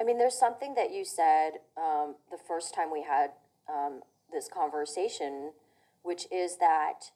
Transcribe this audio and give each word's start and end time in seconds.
I 0.00 0.04
mean, 0.04 0.18
there's 0.18 0.38
something 0.38 0.74
that 0.74 0.92
you 0.92 1.04
said 1.04 1.52
um, 1.76 2.16
the 2.30 2.38
first 2.46 2.74
time 2.74 2.92
we 2.92 3.02
had 3.02 3.30
um, 3.68 4.00
this 4.32 4.48
conversation, 4.48 5.52
which 6.02 6.26
is 6.30 6.58
that 6.58 7.10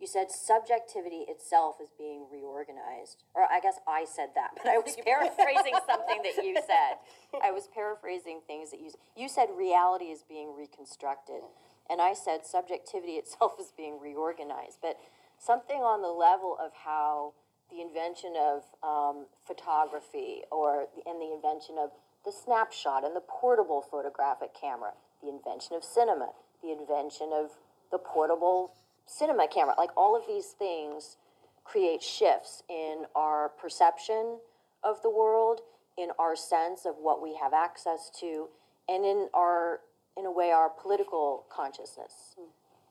you 0.00 0.06
said 0.06 0.30
subjectivity 0.30 1.26
itself 1.28 1.76
is 1.82 1.90
being 1.98 2.26
reorganized. 2.30 3.24
Or 3.34 3.42
I 3.50 3.60
guess 3.60 3.80
I 3.86 4.04
said 4.04 4.28
that, 4.36 4.50
but 4.56 4.70
I 4.70 4.78
was 4.78 4.96
paraphrasing 5.04 5.74
something 5.86 6.22
that 6.22 6.44
you 6.44 6.54
said. 6.54 6.98
I 7.42 7.50
was 7.50 7.68
paraphrasing 7.74 8.40
things 8.46 8.70
that 8.70 8.80
you 8.80 8.92
you 9.16 9.28
said 9.28 9.48
reality 9.56 10.06
is 10.06 10.24
being 10.28 10.54
reconstructed, 10.56 11.42
and 11.90 12.00
I 12.00 12.14
said 12.14 12.46
subjectivity 12.46 13.12
itself 13.12 13.52
is 13.60 13.72
being 13.76 13.98
reorganized. 14.00 14.78
But 14.80 14.98
something 15.38 15.78
on 15.78 16.02
the 16.02 16.08
level 16.08 16.56
of 16.60 16.72
how 16.84 17.34
the 17.70 17.80
invention 17.82 18.34
of 18.36 18.62
um, 18.82 19.26
photography 19.46 20.42
or 20.50 20.86
the, 20.94 21.02
and 21.08 21.20
the 21.20 21.32
invention 21.34 21.76
of 21.78 21.90
the 22.24 22.32
snapshot 22.32 23.04
and 23.04 23.14
the 23.14 23.22
portable 23.28 23.82
photographic 23.82 24.50
camera, 24.58 24.92
the 25.22 25.28
invention 25.28 25.76
of 25.76 25.84
cinema, 25.84 26.30
the 26.62 26.72
invention 26.72 27.30
of 27.32 27.50
the 27.90 27.98
portable 27.98 28.72
cinema 29.06 29.46
camera, 29.48 29.74
like 29.78 29.90
all 29.96 30.16
of 30.16 30.22
these 30.26 30.48
things 30.58 31.16
create 31.64 32.02
shifts 32.02 32.62
in 32.68 33.04
our 33.14 33.50
perception 33.50 34.38
of 34.82 35.00
the 35.02 35.10
world, 35.10 35.60
in 35.96 36.08
our 36.18 36.36
sense 36.36 36.86
of 36.86 36.94
what 37.00 37.22
we 37.22 37.36
have 37.36 37.52
access 37.52 38.10
to, 38.20 38.48
and 38.88 39.04
in 39.04 39.28
our, 39.34 39.80
in 40.16 40.24
a 40.24 40.30
way, 40.30 40.50
our 40.50 40.70
political 40.70 41.44
consciousness. 41.50 42.36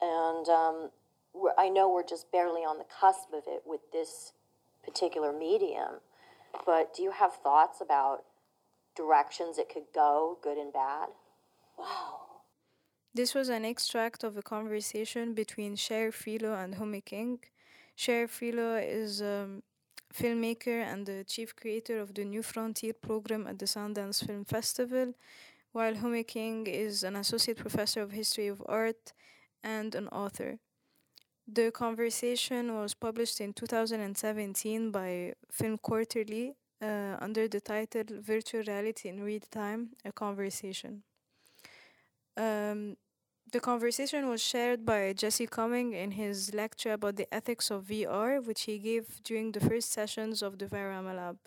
And 0.01 0.47
um, 0.47 0.89
I 1.57 1.69
know 1.69 1.91
we're 1.91 2.05
just 2.05 2.31
barely 2.31 2.61
on 2.61 2.77
the 2.77 2.85
cusp 2.85 3.33
of 3.33 3.43
it 3.47 3.63
with 3.65 3.81
this 3.91 4.33
particular 4.87 5.31
medium, 5.33 5.93
but 6.65 6.93
do 6.95 7.03
you 7.03 7.11
have 7.11 7.33
thoughts 7.33 7.81
about 7.81 8.23
directions 8.95 9.57
it 9.57 9.69
could 9.73 9.89
go, 9.93 10.37
good 10.41 10.57
and 10.57 10.73
bad? 10.73 11.09
Wow. 11.77 12.27
This 13.13 13.33
was 13.33 13.49
an 13.49 13.65
extract 13.65 14.23
of 14.23 14.37
a 14.37 14.41
conversation 14.41 15.33
between 15.33 15.75
Shari 15.75 16.11
Frilot 16.11 16.63
and 16.63 16.75
Homay 16.75 17.03
King. 17.03 17.39
Shari 17.95 18.27
Frilot 18.27 18.83
is 18.87 19.21
a 19.21 19.47
filmmaker 20.13 20.83
and 20.91 21.05
the 21.05 21.23
chief 21.23 21.55
creator 21.55 21.99
of 21.99 22.13
the 22.13 22.23
New 22.23 22.43
Frontier 22.43 22.93
program 22.93 23.47
at 23.47 23.59
the 23.59 23.65
Sundance 23.65 24.25
Film 24.25 24.45
Festival, 24.45 25.13
while 25.71 25.95
Homay 25.95 26.25
King 26.27 26.67
is 26.67 27.03
an 27.03 27.15
associate 27.15 27.57
professor 27.57 28.01
of 28.01 28.11
history 28.11 28.47
of 28.47 28.61
art 28.67 29.13
and 29.63 29.95
an 29.95 30.07
author. 30.09 30.59
The 31.49 31.71
conversation 31.71 32.75
was 32.75 32.93
published 32.93 33.39
in 33.39 33.53
2017 33.53 34.91
by 34.91 35.33
Film 35.49 35.77
Quarterly 35.77 36.55
uh, 36.81 37.15
under 37.21 37.47
the 37.47 37.61
title 37.61 38.03
Virtual 38.19 38.63
Reality 38.67 39.07
in 39.07 39.23
Real 39.23 39.39
Time 39.49 39.91
A 40.03 40.11
Conversation. 40.11 41.03
Um, 42.35 42.97
the 43.49 43.61
conversation 43.61 44.27
was 44.27 44.43
shared 44.43 44.85
by 44.85 45.13
Jesse 45.13 45.47
Cumming 45.47 45.93
in 45.93 46.11
his 46.11 46.53
lecture 46.53 46.91
about 46.91 47.15
the 47.15 47.33
ethics 47.33 47.71
of 47.71 47.85
VR, 47.85 48.45
which 48.45 48.63
he 48.63 48.77
gave 48.77 49.23
during 49.23 49.53
the 49.53 49.61
first 49.61 49.93
sessions 49.93 50.41
of 50.41 50.59
the 50.59 50.65
Viorama 50.65 51.15
Lab. 51.15 51.37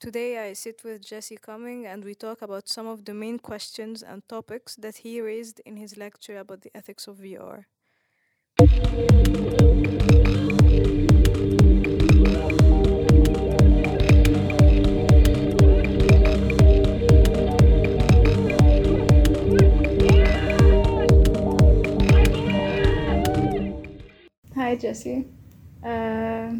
Today, 0.00 0.48
I 0.48 0.54
sit 0.54 0.82
with 0.82 1.06
Jesse 1.06 1.36
Cumming 1.36 1.86
and 1.86 2.02
we 2.02 2.16
talk 2.16 2.42
about 2.42 2.68
some 2.68 2.88
of 2.88 3.04
the 3.04 3.14
main 3.14 3.38
questions 3.38 4.02
and 4.02 4.28
topics 4.28 4.74
that 4.74 4.96
he 4.96 5.20
raised 5.20 5.60
in 5.64 5.76
his 5.76 5.96
lecture 5.96 6.38
about 6.38 6.62
the 6.62 6.76
ethics 6.76 7.06
of 7.06 7.18
VR. 7.18 7.66
Hi, 8.62 8.68
Jesse. 24.76 25.26
Uh, 25.84 26.52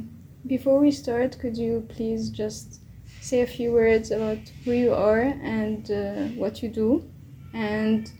before 0.48 0.80
we 0.80 0.90
start, 0.90 1.38
could 1.38 1.56
you 1.56 1.86
please 1.88 2.30
just 2.30 2.80
say 3.20 3.42
a 3.42 3.46
few 3.46 3.70
words 3.70 4.10
about 4.10 4.38
who 4.64 4.72
you 4.72 4.92
are 4.92 5.20
and 5.20 5.88
uh, 5.92 6.34
what 6.34 6.64
you 6.64 6.68
do, 6.68 7.08
and 7.54 8.10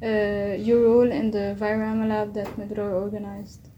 your 0.00 0.82
role 0.82 1.10
in 1.10 1.30
the 1.30 1.56
Viorama 1.58 2.08
Lab 2.08 2.34
that 2.34 2.46
Medrar 2.56 2.92
organized? 2.92 3.68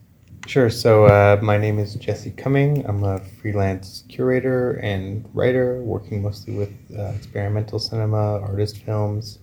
Sure. 0.47 0.69
So, 0.69 1.05
uh, 1.05 1.39
my 1.43 1.57
name 1.57 1.79
is 1.79 1.95
Jesse 1.95 2.33
Cumming. 2.33 2.85
I'm 2.87 3.05
a 3.05 3.21
freelance 3.41 4.05
curator 4.09 4.73
and 4.83 5.29
writer 5.33 5.81
working 5.83 6.23
mostly 6.23 6.55
with 6.55 6.73
uh, 6.99 7.13
experimental 7.17 7.79
cinema, 7.79 8.41
artist 8.41 8.79
films, 8.79 9.39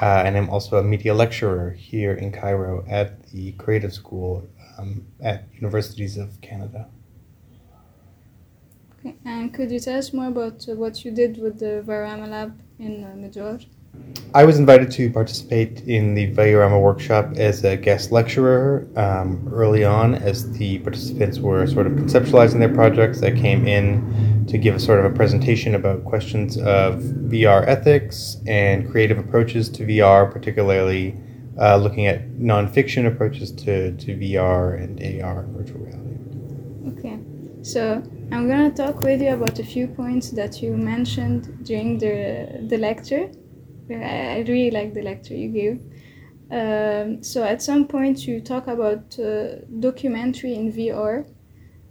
uh, 0.00 0.22
and 0.24 0.36
I'm 0.36 0.50
also 0.50 0.78
a 0.78 0.82
media 0.82 1.14
lecturer 1.14 1.70
here 1.70 2.14
in 2.14 2.32
Cairo 2.32 2.84
at 2.88 3.22
the 3.30 3.52
Creative 3.52 3.92
School 3.92 4.48
um, 4.78 5.06
at 5.20 5.44
Universities 5.54 6.16
of 6.16 6.40
Canada. 6.40 6.88
Okay, 8.98 9.16
and 9.24 9.54
could 9.54 9.70
you 9.70 9.78
tell 9.78 9.98
us 9.98 10.12
more 10.12 10.28
about 10.28 10.68
uh, 10.68 10.74
what 10.74 11.04
you 11.04 11.10
did 11.10 11.40
with 11.40 11.58
the 11.58 11.84
Viorama 11.86 12.28
Lab 12.28 12.60
in 12.78 13.04
uh? 13.04 13.66
I 14.34 14.44
was 14.44 14.58
invited 14.58 14.90
to 14.92 15.10
participate 15.10 15.80
in 15.88 16.14
the 16.14 16.30
Viorama 16.32 16.80
workshop 16.80 17.32
as 17.36 17.64
a 17.64 17.76
guest 17.76 18.12
lecturer 18.12 18.86
um, 18.94 19.48
early 19.50 19.84
on 19.84 20.14
as 20.14 20.52
the 20.52 20.78
participants 20.80 21.38
were 21.38 21.66
sort 21.66 21.86
of 21.86 21.94
conceptualizing 21.94 22.58
their 22.58 22.72
projects. 22.72 23.22
I 23.22 23.30
came 23.30 23.66
in 23.66 24.44
to 24.46 24.58
give 24.58 24.74
a 24.74 24.80
sort 24.80 24.98
of 24.98 25.06
a 25.06 25.14
presentation 25.14 25.74
about 25.74 26.04
questions 26.04 26.58
of 26.58 27.00
VR 27.32 27.66
ethics 27.66 28.36
and 28.46 28.90
creative 28.90 29.18
approaches 29.18 29.68
to 29.70 29.84
VR, 29.84 30.30
particularly 30.30 31.16
uh, 31.58 31.76
looking 31.76 32.06
at 32.06 32.28
nonfiction 32.32 33.06
approaches 33.06 33.50
to, 33.52 33.96
to 33.96 34.16
VR 34.16 34.80
and 34.82 35.22
AR, 35.22 35.40
and 35.40 35.56
virtual 35.56 35.80
reality. 35.80 36.98
Okay, 36.98 37.18
so 37.62 38.02
I'm 38.30 38.46
gonna 38.46 38.70
talk 38.70 39.00
with 39.00 39.22
you 39.22 39.32
about 39.32 39.58
a 39.58 39.64
few 39.64 39.88
points 39.88 40.30
that 40.32 40.62
you 40.62 40.76
mentioned 40.76 41.64
during 41.64 41.98
the 41.98 42.66
the 42.68 42.76
lecture. 42.76 43.30
I 43.90 44.44
really 44.46 44.70
like 44.70 44.94
the 44.94 45.02
lecture 45.02 45.34
you 45.34 45.48
gave. 45.48 45.80
Um, 46.50 47.22
so 47.22 47.44
at 47.44 47.62
some 47.62 47.86
point 47.86 48.26
you 48.26 48.40
talk 48.40 48.66
about 48.66 49.18
uh, 49.18 49.56
documentary 49.80 50.54
in 50.54 50.70
VR 50.72 51.26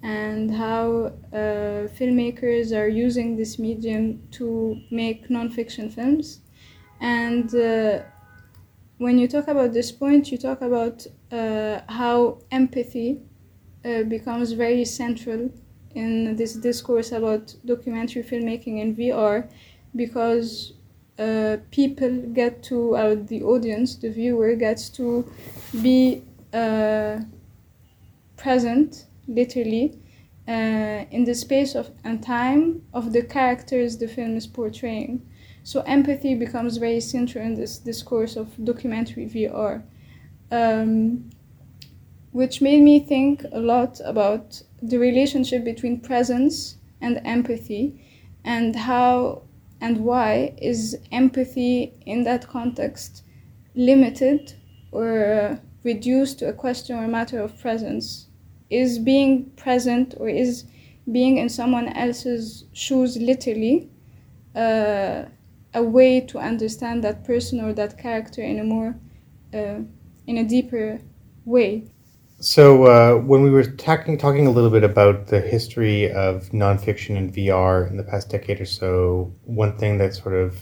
and 0.04 0.52
how 0.52 1.14
uh, 1.34 1.88
filmmakers 1.98 2.76
are 2.76 2.88
using 2.88 3.36
this 3.36 3.60
medium 3.60 4.28
to 4.32 4.80
make 4.92 5.28
nonfiction 5.30 5.92
films. 5.94 6.42
And 7.00 7.54
uh, 7.56 8.04
when 8.98 9.18
you 9.18 9.28
talk 9.28 9.48
about 9.48 9.74
this 9.74 9.92
point, 9.92 10.32
you 10.32 10.38
talk 10.38 10.62
about 10.62 11.06
uh, 11.32 11.82
how 11.88 12.40
empathy 12.52 13.22
uh, 13.86 14.04
becomes 14.04 14.54
very 14.54 14.86
central 14.86 15.52
in 15.92 16.36
this 16.36 16.56
discourse 16.56 17.12
about 17.12 17.56
documentary 17.66 18.24
filmmaking 18.24 18.80
in 18.82 18.96
VR 18.96 19.50
because 19.96 20.74
uh, 21.20 21.58
people 21.72 22.22
get 22.34 22.64
to, 22.64 22.96
uh, 22.96 23.16
the 23.16 23.44
audience, 23.44 23.96
the 23.96 24.10
viewer 24.10 24.56
gets 24.56 24.90
to 24.90 25.30
be 25.82 26.24
uh, 26.54 27.20
present, 28.38 29.06
literally, 29.28 29.98
uh, 30.48 31.04
in 31.12 31.26
the 31.26 31.36
space 31.36 31.76
of 31.76 31.92
and 32.04 32.24
time 32.24 32.82
of 32.94 33.12
the 33.12 33.22
characters 33.22 33.98
the 33.98 34.08
film 34.08 34.38
is 34.38 34.48
portraying. 34.48 35.22
So 35.64 35.82
empathy 35.82 36.36
becomes 36.36 36.78
very 36.78 37.02
central 37.02 37.44
in 37.44 37.56
this 37.56 37.80
discourse 37.80 38.38
of 38.38 38.48
documentary 38.64 39.26
VR, 39.26 39.84
um, 40.52 41.30
which 42.32 42.62
made 42.62 42.82
me 42.82 43.02
think 43.02 43.44
a 43.52 43.60
lot 43.60 44.00
about 44.06 44.62
the 44.82 44.98
relationship 44.98 45.66
between 45.66 46.00
presence 46.00 46.78
and 47.02 47.20
empathy, 47.26 48.02
and 48.46 48.76
how 48.76 49.42
and 49.82 50.00
why 50.00 50.54
is 50.62 50.98
empathy 51.12 51.94
in 52.06 52.24
that 52.24 52.48
context 52.48 53.24
limited 53.76 54.54
or 54.92 55.26
uh, 55.26 55.58
reduced 55.84 56.40
to 56.40 56.50
a 56.50 56.54
question 56.54 56.98
or 56.98 57.04
a 57.04 57.08
matter 57.08 57.40
of 57.40 57.60
presence? 57.60 58.28
Is 58.70 59.00
being 59.00 59.52
present 59.56 60.16
or 60.18 60.28
is 60.28 60.66
being 61.12 61.38
in 61.38 61.50
someone 61.50 61.88
else's 61.90 62.66
shoes 62.74 63.16
literally 63.18 63.90
uh, 64.56 65.26
a 65.74 65.84
way 65.84 66.20
to 66.22 66.38
understand 66.40 67.04
that 67.04 67.24
person 67.24 67.62
or 67.62 67.72
that 67.74 67.98
character 67.98 68.42
in 68.42 68.60
a 68.60 68.64
more 68.64 68.96
uh, 69.54 69.80
in 70.26 70.38
a 70.38 70.44
deeper 70.44 71.00
way? 71.46 71.86
So, 72.40 72.84
uh, 72.84 73.20
when 73.20 73.42
we 73.42 73.50
were 73.50 73.64
talking 73.64 74.16
talking 74.16 74.46
a 74.46 74.52
little 74.52 74.70
bit 74.70 74.84
about 74.84 75.26
the 75.26 75.42
history 75.42 76.12
of 76.12 76.50
nonfiction 76.50 77.18
and 77.18 77.34
VR 77.34 77.90
in 77.90 77.98
the 77.98 78.04
past 78.04 78.30
decade 78.30 78.62
or 78.62 78.66
so, 78.66 79.34
one 79.46 79.76
thing 79.76 79.98
that 79.98 80.14
sort 80.14 80.36
of 80.36 80.56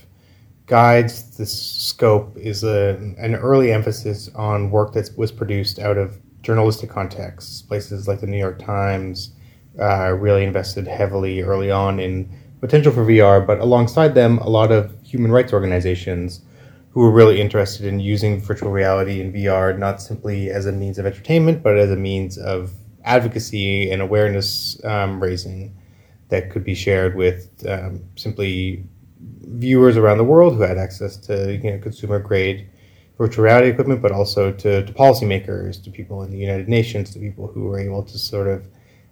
guides 0.68 1.36
this 1.38 1.54
scope 1.54 2.38
is 2.38 2.64
a, 2.64 2.96
an 3.18 3.36
early 3.36 3.74
emphasis 3.74 4.30
on 4.36 4.72
work 4.72 4.94
that 4.94 5.10
was 5.18 5.34
produced 5.34 5.78
out 5.80 5.98
of 5.98 6.18
journalistic 6.44 6.90
contexts. 6.90 7.62
Places 7.62 8.08
like 8.08 8.22
the 8.22 8.28
New 8.28 8.40
York 8.40 8.58
Times 8.58 9.34
uh, 9.78 10.14
really 10.14 10.46
invested 10.46 10.88
heavily 10.88 11.42
early 11.42 11.72
on 11.72 12.00
in 12.00 12.30
potential 12.62 12.94
for 12.94 13.06
VR, 13.06 13.46
but 13.46 13.60
alongside 13.60 14.16
them, 14.16 14.38
a 14.38 14.50
lot 14.50 14.72
of 14.72 14.96
human 15.04 15.30
rights 15.30 15.52
organizations 15.52 16.40
who 16.96 17.04
are 17.04 17.12
really 17.12 17.42
interested 17.42 17.86
in 17.86 18.00
using 18.00 18.40
virtual 18.40 18.72
reality 18.72 19.20
and 19.20 19.36
VR 19.36 19.78
not 19.78 20.02
simply 20.02 20.50
as 20.50 20.66
a 20.66 20.72
means 20.72 20.98
of 20.98 21.06
entertainment, 21.06 21.62
but 21.62 21.78
as 21.78 21.92
a 21.92 21.96
means 21.98 22.38
of 22.38 22.72
advocacy 23.04 23.92
and 23.92 24.02
awareness 24.02 24.82
um, 24.86 25.22
raising 25.22 25.76
that 26.30 26.50
could 26.50 26.64
be 26.64 26.74
shared 26.74 27.14
with 27.14 27.50
um, 27.68 28.02
simply 28.16 28.82
viewers 29.20 29.98
around 29.98 30.20
the 30.20 30.24
world 30.24 30.56
who 30.56 30.62
had 30.62 30.78
access 30.78 31.18
to 31.18 31.58
you 31.58 31.70
know, 31.70 31.78
consumer 31.80 32.18
grade 32.18 32.66
virtual 33.18 33.44
reality 33.44 33.68
equipment, 33.68 34.02
but 34.02 34.14
also 34.14 34.54
to, 34.54 34.86
to 34.86 34.94
policymakers, 34.94 35.84
to 35.84 35.92
people 35.92 36.24
in 36.24 36.32
the 36.32 36.38
United 36.38 36.70
Nations, 36.70 37.12
to 37.12 37.20
people 37.20 37.48
who 37.48 37.66
were 37.66 37.78
able 37.78 38.04
to 38.04 38.18
sort 38.18 38.48
of 38.48 38.70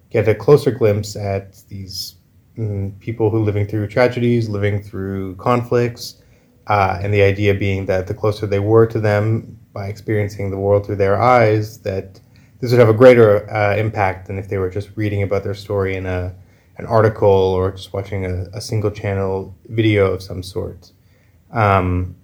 get 0.08 0.26
a 0.26 0.34
closer 0.34 0.70
glimpse 0.70 1.16
at 1.16 1.60
these 1.68 2.14
mm, 2.56 2.98
people 3.00 3.28
who 3.28 3.36
are 3.36 3.44
living 3.44 3.66
through 3.66 3.86
tragedies, 3.88 4.48
living 4.48 4.82
through 4.82 5.36
conflicts, 5.36 6.22
uh, 6.66 6.98
and 7.02 7.12
the 7.12 7.22
idea 7.22 7.54
being 7.54 7.86
that 7.86 8.06
the 8.06 8.14
closer 8.14 8.46
they 8.46 8.58
were 8.58 8.86
to 8.86 9.00
them 9.00 9.58
by 9.72 9.88
experiencing 9.88 10.50
the 10.50 10.56
world 10.56 10.86
through 10.86 10.96
their 10.96 11.20
eyes, 11.20 11.78
that 11.80 12.20
this 12.60 12.70
would 12.70 12.80
have 12.80 12.88
a 12.88 12.94
greater 12.94 13.50
uh, 13.52 13.76
impact 13.76 14.26
than 14.26 14.38
if 14.38 14.48
they 14.48 14.58
were 14.58 14.70
just 14.70 14.90
reading 14.96 15.22
about 15.22 15.44
their 15.44 15.54
story 15.54 15.96
in 15.96 16.06
a 16.06 16.34
an 16.76 16.86
article 16.86 17.28
or 17.28 17.70
just 17.70 17.92
watching 17.92 18.24
a, 18.24 18.46
a 18.52 18.60
single 18.60 18.90
channel 18.90 19.54
video 19.68 20.12
of 20.12 20.20
some 20.20 20.42
sort. 20.42 20.90
Um, 21.52 22.16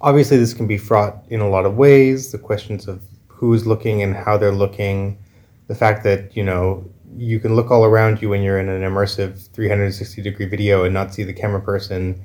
obviously, 0.00 0.38
this 0.38 0.54
can 0.54 0.66
be 0.66 0.76
fraught 0.76 1.24
in 1.28 1.40
a 1.40 1.48
lot 1.48 1.64
of 1.64 1.76
ways. 1.76 2.32
The 2.32 2.38
questions 2.38 2.88
of 2.88 3.02
who's 3.28 3.66
looking 3.66 4.02
and 4.02 4.14
how 4.16 4.36
they're 4.36 4.50
looking, 4.50 5.18
the 5.68 5.74
fact 5.74 6.02
that 6.04 6.36
you 6.36 6.42
know 6.42 6.84
you 7.16 7.38
can 7.38 7.54
look 7.54 7.70
all 7.70 7.84
around 7.84 8.20
you 8.20 8.28
when 8.28 8.42
you're 8.42 8.58
in 8.58 8.68
an 8.68 8.82
immersive 8.82 9.46
360 9.48 10.20
degree 10.22 10.46
video 10.46 10.84
and 10.84 10.92
not 10.92 11.14
see 11.14 11.22
the 11.22 11.32
camera 11.32 11.60
person 11.60 12.20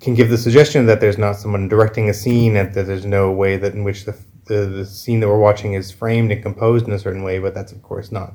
can 0.00 0.14
give 0.14 0.30
the 0.30 0.38
suggestion 0.38 0.86
that 0.86 1.00
there's 1.00 1.18
not 1.18 1.36
someone 1.36 1.68
directing 1.68 2.08
a 2.08 2.14
scene 2.14 2.56
and 2.56 2.72
that 2.74 2.86
there's 2.86 3.04
no 3.04 3.30
way 3.30 3.56
that 3.56 3.74
in 3.74 3.84
which 3.84 4.04
the, 4.04 4.16
the, 4.46 4.66
the 4.66 4.86
scene 4.86 5.20
that 5.20 5.28
we're 5.28 5.38
watching 5.38 5.74
is 5.74 5.90
framed 5.90 6.32
and 6.32 6.42
composed 6.42 6.86
in 6.86 6.92
a 6.92 6.98
certain 6.98 7.22
way, 7.22 7.38
but 7.38 7.54
that's 7.54 7.72
of 7.72 7.82
course 7.82 8.10
not 8.10 8.34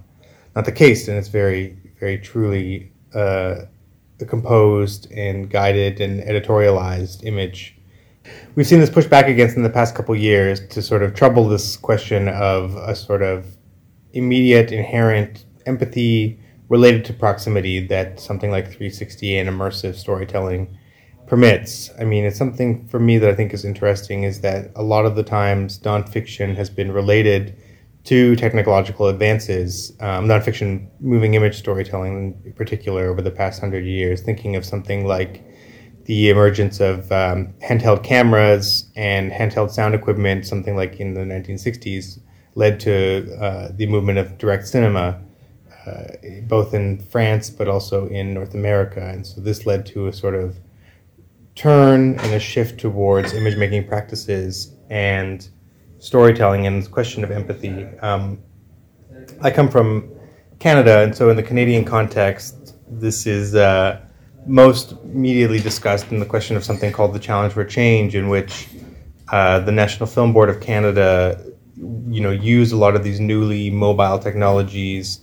not 0.56 0.66
the 0.66 0.72
case, 0.72 1.08
and 1.08 1.18
it's 1.18 1.28
very 1.28 1.78
very 2.00 2.18
truly 2.18 2.92
uh, 3.14 3.62
composed 4.28 5.12
and 5.12 5.50
guided 5.50 6.02
and 6.02 6.22
editorialized 6.24 7.24
image. 7.26 7.76
We've 8.56 8.68
seen 8.68 8.80
this 8.80 8.90
pushed 8.90 9.10
back 9.10 9.28
against 9.28 9.56
in 9.56 9.64
the 9.64 9.70
past 9.70 9.96
couple 9.96 10.16
years 10.16 10.66
to 10.68 10.82
sort 10.82 11.04
of 11.04 11.14
trouble 11.14 11.48
this 11.48 11.78
question 11.78 12.28
of 12.28 12.76
a 12.76 12.96
sort 12.96 13.22
of 13.22 13.46
immediate 14.14 14.72
inherent 14.72 15.46
empathy 15.66 16.40
related 16.70 17.06
to 17.06 17.14
proximity 17.14 17.86
that 17.88 18.20
something 18.20 18.52
like 18.52 18.66
360 18.66 19.38
and 19.38 19.50
immersive 19.50 19.96
storytelling 19.96 20.77
permits. 21.28 21.92
I 22.00 22.06
mean, 22.06 22.24
it's 22.24 22.38
something 22.38 22.88
for 22.88 23.00
me 23.00 23.18
that 23.18 23.30
I 23.30 23.36
think 23.36 23.54
is 23.54 23.66
interesting 23.66 24.24
is 24.24 24.42
that 24.42 24.72
a 24.76 24.84
lot 24.84 25.06
of 25.06 25.16
the 25.16 25.24
times 25.24 25.80
nonfiction 25.80 26.56
has 26.56 26.70
been 26.70 26.92
related 26.92 27.56
to 28.06 28.38
technological 28.38 29.08
advances, 29.08 29.92
um, 30.00 30.28
nonfiction 30.28 30.88
moving 31.02 31.34
image 31.34 31.58
storytelling 31.58 32.42
in 32.46 32.54
particular 32.54 33.08
over 33.08 33.22
the 33.22 33.32
past 33.32 33.60
hundred 33.60 33.86
years, 33.86 34.22
thinking 34.22 34.56
of 34.56 34.66
something 34.66 35.06
like 35.06 35.44
the 36.06 36.30
emergence 36.30 36.80
of 36.80 37.12
um, 37.12 37.54
handheld 37.62 38.02
cameras 38.02 38.90
and 38.96 39.30
handheld 39.30 39.70
sound 39.70 39.94
equipment, 39.94 40.48
something 40.48 40.78
like 40.78 41.02
in 41.02 41.14
the 41.14 41.22
1960s, 41.22 42.20
led 42.56 42.80
to 42.80 43.38
uh, 43.42 43.70
the 43.76 43.86
movement 43.88 44.18
of 44.18 44.38
direct 44.38 44.66
cinema, 44.66 45.22
uh, 45.86 46.04
both 46.44 46.74
in 46.74 46.98
France 46.98 47.50
but 47.50 47.68
also 47.68 48.08
in 48.08 48.34
North 48.34 48.54
America. 48.54 49.06
And 49.06 49.28
so 49.28 49.42
this 49.42 49.66
led 49.66 49.86
to 49.88 50.08
a 50.08 50.14
sort 50.14 50.36
of 50.36 50.58
turn 51.58 52.20
and 52.20 52.34
a 52.34 52.40
shift 52.40 52.80
towards 52.80 53.34
image 53.34 53.58
making 53.58 53.88
practices 53.88 54.76
and 54.92 55.50
storytelling 55.98 56.68
and 56.68 56.80
this 56.80 56.88
question 56.88 57.24
of 57.24 57.32
empathy. 57.32 57.84
Um, 58.00 58.40
I 59.42 59.50
come 59.50 59.68
from 59.68 60.12
Canada, 60.60 61.00
and 61.00 61.16
so 61.16 61.32
in 61.32 61.36
the 61.36 61.42
Canadian 61.44 61.84
context, 61.84 62.76
this 62.88 63.26
is 63.26 63.56
uh, 63.56 64.00
most 64.46 64.92
immediately 65.04 65.60
discussed 65.60 66.12
in 66.12 66.20
the 66.20 66.26
question 66.28 66.56
of 66.56 66.64
something 66.64 66.92
called 66.92 67.14
the 67.14 67.20
Challenge 67.20 67.52
for 67.52 67.66
Change, 67.66 68.14
in 68.14 68.30
which 68.30 68.68
uh, 69.32 69.60
the 69.60 69.72
National 69.72 70.06
Film 70.06 70.34
Board 70.34 70.50
of 70.50 70.62
Canada, 70.62 71.44
you 71.76 72.22
know, 72.22 72.32
use 72.32 72.72
a 72.72 72.78
lot 72.78 72.96
of 72.96 73.04
these 73.04 73.20
newly 73.20 73.72
mobile 73.72 74.20
technologies, 74.20 75.22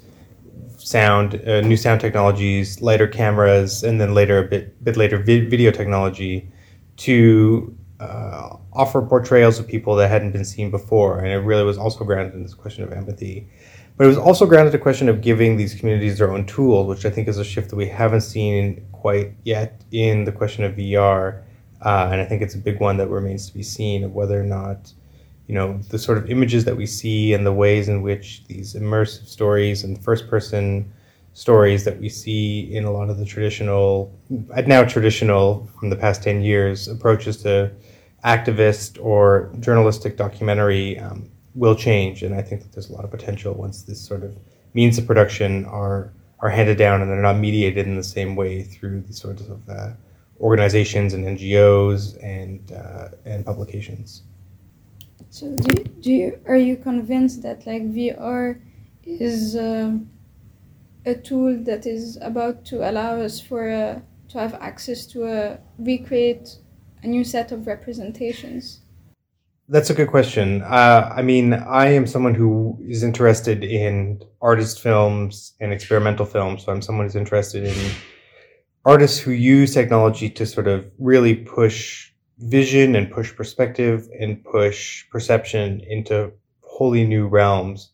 sound, 0.76 1.40
uh, 1.46 1.60
new 1.60 1.76
sound 1.76 2.00
technologies, 2.00 2.80
lighter 2.80 3.06
cameras, 3.06 3.82
and 3.82 4.00
then 4.00 4.14
later 4.14 4.38
a 4.38 4.44
bit 4.44 4.82
bit 4.84 4.96
later 4.96 5.18
vi- 5.18 5.46
video 5.46 5.70
technology 5.70 6.50
to 6.96 7.76
uh, 8.00 8.56
offer 8.72 9.02
portrayals 9.02 9.58
of 9.58 9.66
people 9.66 9.94
that 9.96 10.08
hadn't 10.08 10.32
been 10.32 10.44
seen 10.44 10.70
before. 10.70 11.18
And 11.20 11.28
it 11.28 11.38
really 11.38 11.64
was 11.64 11.78
also 11.78 12.04
grounded 12.04 12.34
in 12.34 12.42
this 12.42 12.54
question 12.54 12.84
of 12.84 12.92
empathy. 12.92 13.48
But 13.96 14.04
it 14.04 14.08
was 14.08 14.18
also 14.18 14.46
grounded 14.46 14.74
in 14.74 14.80
a 14.80 14.82
question 14.82 15.08
of 15.08 15.20
giving 15.20 15.56
these 15.56 15.74
communities 15.74 16.18
their 16.18 16.32
own 16.32 16.46
tools, 16.46 16.88
which 16.88 17.06
I 17.06 17.10
think 17.10 17.28
is 17.28 17.38
a 17.38 17.44
shift 17.44 17.70
that 17.70 17.76
we 17.76 17.86
haven't 17.86 18.22
seen 18.22 18.84
quite 18.90 19.32
yet 19.44 19.84
in 19.92 20.24
the 20.24 20.32
question 20.32 20.64
of 20.64 20.74
VR. 20.74 21.42
Uh, 21.80 22.08
and 22.10 22.20
I 22.20 22.24
think 22.24 22.42
it's 22.42 22.54
a 22.54 22.58
big 22.58 22.80
one 22.80 22.96
that 22.96 23.08
remains 23.08 23.46
to 23.48 23.54
be 23.54 23.62
seen 23.62 24.02
of 24.02 24.12
whether 24.12 24.40
or 24.40 24.44
not, 24.44 24.92
you 25.46 25.54
know, 25.54 25.78
the 25.90 25.98
sort 25.98 26.18
of 26.18 26.30
images 26.30 26.64
that 26.64 26.76
we 26.76 26.86
see 26.86 27.34
and 27.34 27.44
the 27.44 27.52
ways 27.52 27.88
in 27.88 28.02
which 28.02 28.44
these 28.46 28.74
immersive 28.74 29.26
stories 29.26 29.84
and 29.84 30.02
first 30.02 30.28
person 30.28 30.90
stories 31.34 31.84
that 31.84 32.00
we 32.00 32.08
see 32.08 32.74
in 32.74 32.84
a 32.84 32.90
lot 32.90 33.10
of 33.10 33.18
the 33.18 33.24
traditional, 33.24 34.16
now 34.66 34.84
traditional 34.84 35.68
from 35.78 35.90
the 35.90 35.96
past 35.96 36.22
10 36.22 36.42
years, 36.42 36.88
approaches 36.88 37.42
to 37.42 37.70
activist 38.24 39.04
or 39.04 39.52
journalistic 39.60 40.16
documentary 40.16 40.98
um, 40.98 41.28
will 41.54 41.74
change. 41.74 42.22
And 42.22 42.34
I 42.34 42.40
think 42.40 42.62
that 42.62 42.72
there's 42.72 42.88
a 42.88 42.92
lot 42.92 43.04
of 43.04 43.10
potential 43.10 43.52
once 43.54 43.82
this 43.82 44.00
sort 44.00 44.22
of 44.22 44.36
means 44.72 44.98
of 44.98 45.06
production 45.06 45.64
are 45.66 46.12
are 46.40 46.50
handed 46.50 46.76
down 46.76 47.00
and 47.00 47.10
they're 47.10 47.22
not 47.22 47.38
mediated 47.38 47.86
in 47.86 47.96
the 47.96 48.04
same 48.04 48.36
way 48.36 48.62
through 48.62 49.00
these 49.02 49.18
sorts 49.18 49.42
of 49.42 49.66
uh, 49.68 49.90
organizations 50.40 51.14
and 51.14 51.24
NGOs 51.24 52.22
and 52.22 52.72
uh, 52.72 53.08
and 53.24 53.46
publications. 53.46 54.22
So 55.30 55.54
do 55.54 55.76
you, 55.76 55.84
do 55.84 56.12
you, 56.12 56.40
are 56.46 56.56
you 56.56 56.76
convinced 56.76 57.42
that 57.42 57.66
like 57.66 57.82
VR 57.82 58.60
is 59.04 59.56
uh, 59.56 59.98
a 61.06 61.14
tool 61.14 61.62
that 61.64 61.86
is 61.86 62.18
about 62.20 62.64
to 62.66 62.88
allow 62.88 63.20
us 63.20 63.40
for 63.40 63.70
uh, 63.70 64.00
to 64.28 64.38
have 64.38 64.54
access 64.54 65.06
to 65.06 65.24
a 65.26 65.58
recreate 65.78 66.58
a 67.04 67.06
new 67.06 67.22
set 67.22 67.52
of 67.52 67.66
representations? 67.66 68.80
That's 69.68 69.90
a 69.90 69.94
good 69.94 70.08
question. 70.08 70.62
Uh, 70.62 71.12
I 71.14 71.22
mean, 71.22 71.54
I 71.54 71.86
am 71.86 72.06
someone 72.06 72.34
who 72.34 72.78
is 72.86 73.02
interested 73.02 73.64
in 73.64 74.22
artist 74.42 74.80
films 74.80 75.54
and 75.60 75.72
experimental 75.72 76.26
films. 76.26 76.64
So 76.64 76.72
I'm 76.72 76.82
someone 76.82 77.06
who's 77.06 77.16
interested 77.16 77.64
in 77.64 77.92
artists 78.84 79.18
who 79.18 79.30
use 79.30 79.72
technology 79.72 80.28
to 80.30 80.44
sort 80.44 80.66
of 80.66 80.90
really 80.98 81.34
push 81.34 82.10
vision 82.38 82.96
and 82.96 83.10
push 83.10 83.34
perspective 83.34 84.08
and 84.18 84.42
push 84.44 85.08
perception 85.10 85.80
into 85.88 86.32
wholly 86.60 87.06
new 87.06 87.26
realms, 87.28 87.92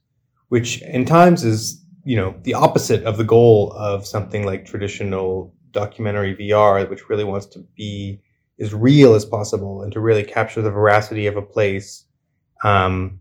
which 0.48 0.82
in 0.82 1.04
times 1.04 1.44
is, 1.44 1.84
you 2.04 2.16
know, 2.16 2.34
the 2.42 2.54
opposite 2.54 3.04
of 3.04 3.18
the 3.18 3.24
goal 3.24 3.72
of 3.72 4.06
something 4.06 4.46
like 4.46 4.64
traditional 4.64 5.54
documentary 5.72 6.34
VR, 6.34 6.88
which 6.88 7.08
really 7.08 7.24
wants 7.24 7.46
to 7.46 7.60
be 7.76 8.20
as 8.58 8.74
real 8.74 9.14
as 9.14 9.24
possible 9.24 9.82
and 9.82 9.92
to 9.92 10.00
really 10.00 10.24
capture 10.24 10.62
the 10.62 10.70
veracity 10.70 11.26
of 11.26 11.36
a 11.36 11.42
place. 11.42 12.04
Um, 12.64 13.20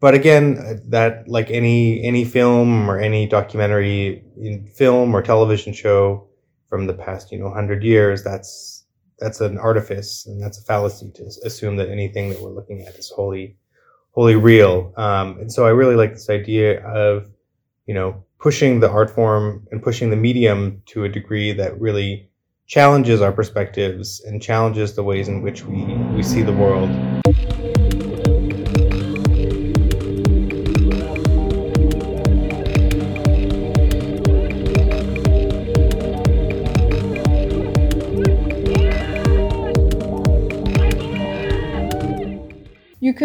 but 0.00 0.14
again, 0.14 0.80
that 0.88 1.26
like 1.26 1.50
any 1.50 2.02
any 2.04 2.24
film 2.24 2.88
or 2.88 2.98
any 2.98 3.26
documentary 3.26 4.22
in 4.36 4.68
film 4.68 5.14
or 5.14 5.22
television 5.22 5.72
show 5.72 6.28
from 6.68 6.86
the 6.86 6.94
past, 6.94 7.32
you 7.32 7.38
know, 7.38 7.50
hundred 7.50 7.82
years, 7.82 8.22
that's 8.22 8.77
that's 9.18 9.40
an 9.40 9.58
artifice 9.58 10.26
and 10.26 10.42
that's 10.42 10.58
a 10.58 10.62
fallacy 10.62 11.10
to 11.14 11.24
assume 11.44 11.76
that 11.76 11.88
anything 11.88 12.30
that 12.30 12.40
we're 12.40 12.50
looking 12.50 12.82
at 12.86 12.94
is 12.96 13.10
wholly 13.10 13.56
wholly 14.12 14.36
real. 14.36 14.92
Um, 14.96 15.38
and 15.38 15.52
so 15.52 15.66
I 15.66 15.70
really 15.70 15.94
like 15.94 16.12
this 16.12 16.30
idea 16.30 16.84
of 16.84 17.30
you 17.86 17.94
know 17.94 18.24
pushing 18.38 18.80
the 18.80 18.90
art 18.90 19.10
form 19.10 19.66
and 19.70 19.82
pushing 19.82 20.10
the 20.10 20.16
medium 20.16 20.82
to 20.86 21.04
a 21.04 21.08
degree 21.08 21.52
that 21.52 21.80
really 21.80 22.30
challenges 22.66 23.20
our 23.20 23.32
perspectives 23.32 24.20
and 24.20 24.42
challenges 24.42 24.94
the 24.94 25.02
ways 25.02 25.26
in 25.26 25.42
which 25.42 25.64
we, 25.64 25.82
we 26.14 26.22
see 26.22 26.42
the 26.42 26.52
world. 26.52 26.90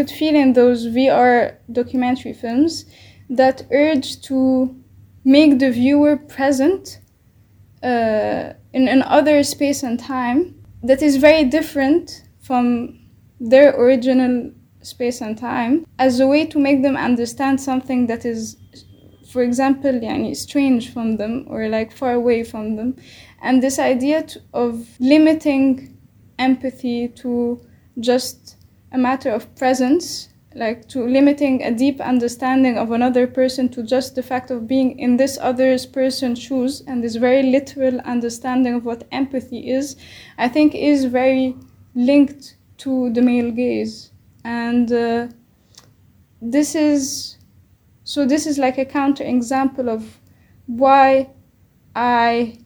Could 0.04 0.12
feel 0.12 0.36
in 0.36 0.52
those 0.54 0.88
VR 0.88 1.56
documentary 1.72 2.34
films 2.34 2.86
that 3.30 3.66
urge 3.72 4.22
to 4.22 4.76
make 5.24 5.60
the 5.60 5.72
viewer 5.72 6.18
present 6.18 7.00
uh, 7.82 8.52
in 8.74 8.88
another 8.88 9.44
space 9.44 9.82
and 9.84 9.98
time 10.00 10.56
that 10.84 11.02
is 11.02 11.16
very 11.16 11.46
different 11.46 12.24
from 12.42 13.00
their 13.40 13.70
original 13.80 14.52
space 14.82 15.22
and 15.22 15.38
time 15.38 15.86
as 16.00 16.20
a 16.20 16.28
way 16.28 16.46
to 16.46 16.60
make 16.60 16.82
them 16.84 16.98
understand 16.98 17.62
something 17.62 18.08
that 18.08 18.26
is 18.26 18.58
for 19.32 19.42
example 19.42 19.94
yani, 19.94 20.36
strange 20.36 20.92
from 20.94 21.16
them 21.16 21.46
or 21.48 21.70
like 21.70 21.92
far 21.92 22.14
away 22.14 22.44
from 22.44 22.76
them. 22.76 22.96
And 23.42 23.64
this 23.64 23.80
idea 23.80 24.24
to, 24.24 24.42
of 24.54 24.86
limiting 25.00 25.98
empathy 26.38 27.08
to 27.22 27.60
just 28.00 28.58
a 28.94 28.98
matter 28.98 29.32
of 29.32 29.54
presence 29.56 30.30
like 30.56 30.88
to 30.88 31.04
limiting 31.04 31.64
a 31.64 31.72
deep 31.72 32.00
understanding 32.00 32.78
of 32.78 32.92
another 32.92 33.26
person 33.26 33.68
to 33.68 33.82
just 33.82 34.14
the 34.14 34.22
fact 34.22 34.52
of 34.52 34.68
being 34.68 35.00
in 35.00 35.18
this 35.18 35.40
other 35.42 35.76
person's 35.92 36.38
shoes 36.40 36.84
and 36.86 37.04
this 37.04 37.16
very 37.16 37.42
literal 37.42 38.00
understanding 38.02 38.76
of 38.76 38.86
what 38.86 39.04
empathy 39.12 39.72
is 39.72 39.96
i 40.38 40.48
think 40.48 40.76
is 40.76 41.06
very 41.06 41.56
linked 41.96 42.58
to 42.78 43.10
the 43.12 43.22
male 43.22 43.52
gaze. 43.52 44.12
And 44.44 44.92
uh, 44.92 45.28
this 46.42 46.76
is 46.76 47.38
so 48.04 48.26
this 48.26 48.46
is 48.46 48.58
like 48.58 48.78
a 48.78 48.86
counter 48.86 49.24
example 49.24 49.90
of 49.90 50.20
why 50.66 51.30
i 51.96 52.58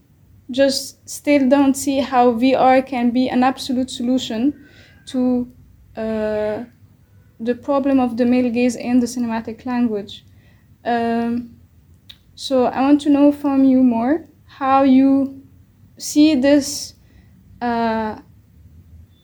just 0.50 1.08
still 1.08 1.48
don't 1.48 1.76
see 1.76 2.00
how 2.00 2.32
vr 2.32 2.84
can 2.84 3.12
be 3.12 3.30
an 3.30 3.44
absolute 3.44 3.92
solution 3.92 4.68
to 5.06 5.48
uh, 5.98 6.63
the 7.39 7.56
problem 7.56 8.00
of 8.00 8.18
the 8.18 8.25
male 8.25 8.51
gaze 8.51 8.75
in 8.75 9.00
the 9.00 9.08
cinematic 9.08 9.66
language. 9.66 10.24
Um, 10.86 11.58
so 12.36 12.66
I 12.66 12.82
want 12.82 13.01
to 13.01 13.10
know 13.10 13.32
from 13.32 13.63
you 13.66 13.84
more 13.84 14.27
how 14.46 14.84
you 14.84 15.42
see 15.98 16.36
this 16.36 16.94
uh, 17.62 18.20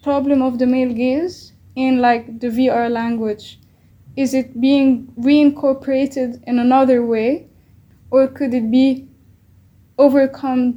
problem 0.01 0.41
of 0.41 0.57
the 0.57 0.65
male 0.65 0.93
gaze 0.93 1.53
in 1.75 1.99
like 1.99 2.39
the 2.39 2.47
VR 2.47 2.89
language. 2.89 3.59
Is 4.15 4.33
it 4.33 4.59
being 4.59 5.13
reincorporated 5.17 6.43
in 6.45 6.59
another 6.59 7.05
way, 7.05 7.47
or 8.11 8.27
could 8.27 8.53
it 8.53 8.69
be 8.69 9.07
overcome 9.97 10.75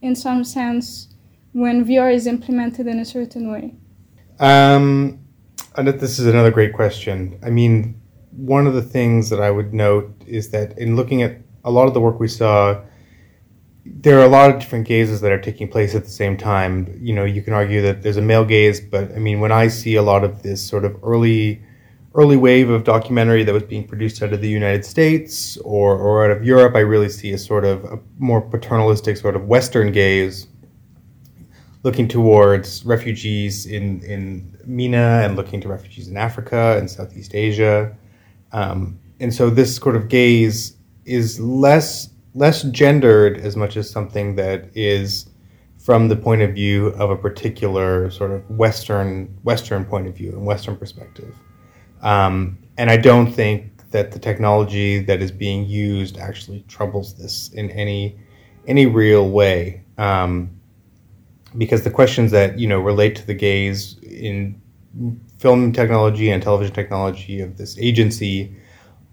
in 0.00 0.14
some 0.14 0.44
sense 0.44 1.08
when 1.52 1.84
VR 1.84 2.12
is 2.12 2.26
implemented 2.26 2.86
in 2.86 2.98
a 2.98 3.04
certain 3.04 3.50
way? 3.50 3.74
Um, 4.40 5.18
this 5.82 6.18
is 6.18 6.26
another 6.26 6.50
great 6.50 6.72
question. 6.72 7.38
I 7.42 7.50
mean, 7.50 8.00
one 8.32 8.66
of 8.66 8.74
the 8.74 8.82
things 8.82 9.30
that 9.30 9.40
I 9.40 9.50
would 9.50 9.72
note 9.74 10.14
is 10.26 10.50
that 10.50 10.78
in 10.78 10.96
looking 10.96 11.22
at 11.22 11.38
a 11.64 11.70
lot 11.70 11.88
of 11.88 11.94
the 11.94 12.00
work 12.00 12.20
we 12.20 12.28
saw, 12.28 12.80
there 13.84 14.18
are 14.18 14.24
a 14.24 14.28
lot 14.28 14.50
of 14.50 14.60
different 14.60 14.86
gazes 14.86 15.20
that 15.20 15.32
are 15.32 15.40
taking 15.40 15.68
place 15.68 15.94
at 15.94 16.04
the 16.04 16.10
same 16.10 16.36
time. 16.36 16.98
You 17.00 17.14
know, 17.14 17.24
you 17.24 17.42
can 17.42 17.52
argue 17.52 17.80
that 17.82 18.02
there's 18.02 18.16
a 18.16 18.22
male 18.22 18.44
gaze, 18.44 18.80
but 18.80 19.12
I 19.12 19.18
mean, 19.18 19.40
when 19.40 19.52
I 19.52 19.68
see 19.68 19.96
a 19.96 20.02
lot 20.02 20.24
of 20.24 20.42
this 20.42 20.66
sort 20.66 20.84
of 20.84 20.96
early 21.02 21.62
early 22.14 22.36
wave 22.36 22.68
of 22.70 22.84
documentary 22.84 23.44
that 23.44 23.52
was 23.52 23.62
being 23.62 23.86
produced 23.86 24.22
out 24.22 24.32
of 24.32 24.40
the 24.40 24.48
United 24.48 24.84
States 24.84 25.56
or, 25.58 25.96
or 25.96 26.24
out 26.24 26.36
of 26.36 26.42
Europe, 26.42 26.74
I 26.74 26.80
really 26.80 27.08
see 27.08 27.32
a 27.32 27.38
sort 27.38 27.64
of 27.64 27.84
a 27.84 28.00
more 28.18 28.40
paternalistic 28.40 29.16
sort 29.16 29.36
of 29.36 29.46
Western 29.46 29.92
gaze 29.92 30.48
looking 31.82 32.08
towards 32.08 32.84
refugees 32.84 33.66
in, 33.66 34.02
in 34.02 34.56
MENA 34.66 35.22
and 35.24 35.36
looking 35.36 35.60
to 35.60 35.68
refugees 35.68 36.08
in 36.08 36.16
Africa 36.16 36.76
and 36.78 36.90
Southeast 36.90 37.34
Asia. 37.34 37.96
Um, 38.52 38.98
and 39.20 39.32
so 39.32 39.50
this 39.50 39.76
sort 39.76 39.96
of 39.96 40.08
gaze 40.08 40.76
is 41.04 41.40
less 41.40 42.10
less 42.34 42.62
gendered 42.64 43.38
as 43.38 43.56
much 43.56 43.76
as 43.76 43.90
something 43.90 44.36
that 44.36 44.68
is 44.74 45.26
from 45.78 46.08
the 46.08 46.16
point 46.16 46.42
of 46.42 46.52
view 46.52 46.88
of 46.88 47.10
a 47.10 47.16
particular 47.16 48.10
sort 48.10 48.30
of 48.30 48.48
Western 48.50 49.26
Western 49.42 49.84
point 49.84 50.06
of 50.06 50.16
view 50.16 50.30
and 50.32 50.44
Western 50.44 50.76
perspective. 50.76 51.34
Um, 52.02 52.58
and 52.76 52.90
I 52.90 52.96
don't 52.96 53.32
think 53.32 53.90
that 53.90 54.12
the 54.12 54.18
technology 54.18 55.00
that 55.00 55.22
is 55.22 55.32
being 55.32 55.64
used 55.66 56.18
actually 56.18 56.64
troubles 56.68 57.14
this 57.14 57.48
in 57.54 57.70
any 57.70 58.18
any 58.66 58.86
real 58.86 59.30
way. 59.30 59.82
Um, 59.96 60.57
because 61.56 61.82
the 61.82 61.90
questions 61.90 62.30
that 62.30 62.58
you 62.58 62.66
know 62.66 62.78
relate 62.78 63.16
to 63.16 63.26
the 63.26 63.34
gaze 63.34 63.98
in 64.02 64.60
film 65.38 65.72
technology 65.72 66.30
and 66.30 66.42
television 66.42 66.74
technology 66.74 67.40
of 67.40 67.56
this 67.56 67.78
agency 67.78 68.54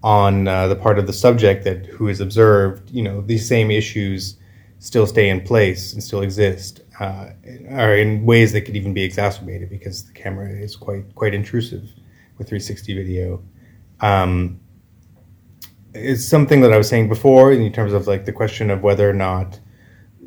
on 0.03 0.47
uh, 0.47 0.67
the 0.67 0.75
part 0.75 0.99
of 0.99 1.07
the 1.07 1.13
subject 1.13 1.63
that 1.63 1.85
who 1.87 2.07
is 2.07 2.19
observed, 2.19 2.91
you 2.91 3.01
know, 3.01 3.21
these 3.21 3.47
same 3.47 3.71
issues 3.71 4.37
still 4.77 5.07
stay 5.07 5.29
in 5.29 5.41
place 5.41 5.93
and 5.93 6.03
still 6.03 6.21
exist, 6.21 6.81
uh, 6.99 7.29
or 7.71 7.95
in 7.95 8.23
ways 8.23 8.51
that 8.53 8.61
could 8.61 8.75
even 8.75 8.93
be 8.93 9.03
exacerbated 9.03 9.69
because 9.69 10.05
the 10.05 10.13
camera 10.13 10.49
is 10.49 10.75
quite 10.75 11.15
quite 11.15 11.33
intrusive 11.33 11.83
with 12.37 12.47
360 12.47 12.93
video. 12.93 13.43
Um, 14.01 14.59
it's 15.93 16.27
something 16.27 16.61
that 16.61 16.73
I 16.73 16.77
was 16.77 16.89
saying 16.89 17.07
before 17.07 17.51
in 17.51 17.71
terms 17.71 17.93
of 17.93 18.05
like 18.05 18.25
the 18.25 18.33
question 18.33 18.69
of 18.69 18.83
whether 18.83 19.09
or 19.09 19.13
not 19.13 19.59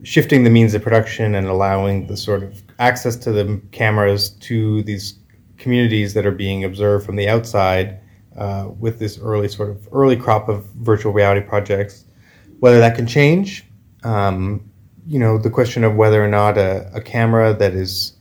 shifting 0.02 0.44
the 0.44 0.50
means 0.50 0.74
of 0.74 0.82
production 0.82 1.34
and 1.34 1.46
allowing 1.46 2.06
the 2.06 2.16
sort 2.16 2.42
of 2.42 2.62
access 2.78 3.16
to 3.16 3.32
the 3.32 3.60
cameras 3.72 4.30
to 4.30 4.82
these 4.84 5.18
communities 5.56 6.14
that 6.14 6.24
are 6.24 6.32
being 6.32 6.64
observed 6.64 7.04
from 7.04 7.16
the 7.16 7.28
outside 7.28 7.98
uh, 8.36 8.68
with 8.78 8.98
this 8.98 9.18
early 9.18 9.48
sort 9.48 9.70
of 9.70 9.88
early 9.92 10.16
crop 10.16 10.48
of 10.48 10.64
virtual 10.76 11.12
reality 11.12 11.44
projects. 11.46 12.04
Whether 12.60 12.78
that 12.78 12.96
can 12.96 13.06
change, 13.06 13.64
um, 14.04 14.68
you 15.06 15.18
know, 15.18 15.38
the 15.38 15.50
question 15.50 15.84
of 15.84 15.96
whether 15.96 16.22
or 16.22 16.28
not 16.28 16.58
a, 16.58 16.90
a 16.94 17.00
camera 17.00 17.54
that 17.54 17.72
is, 17.72 18.12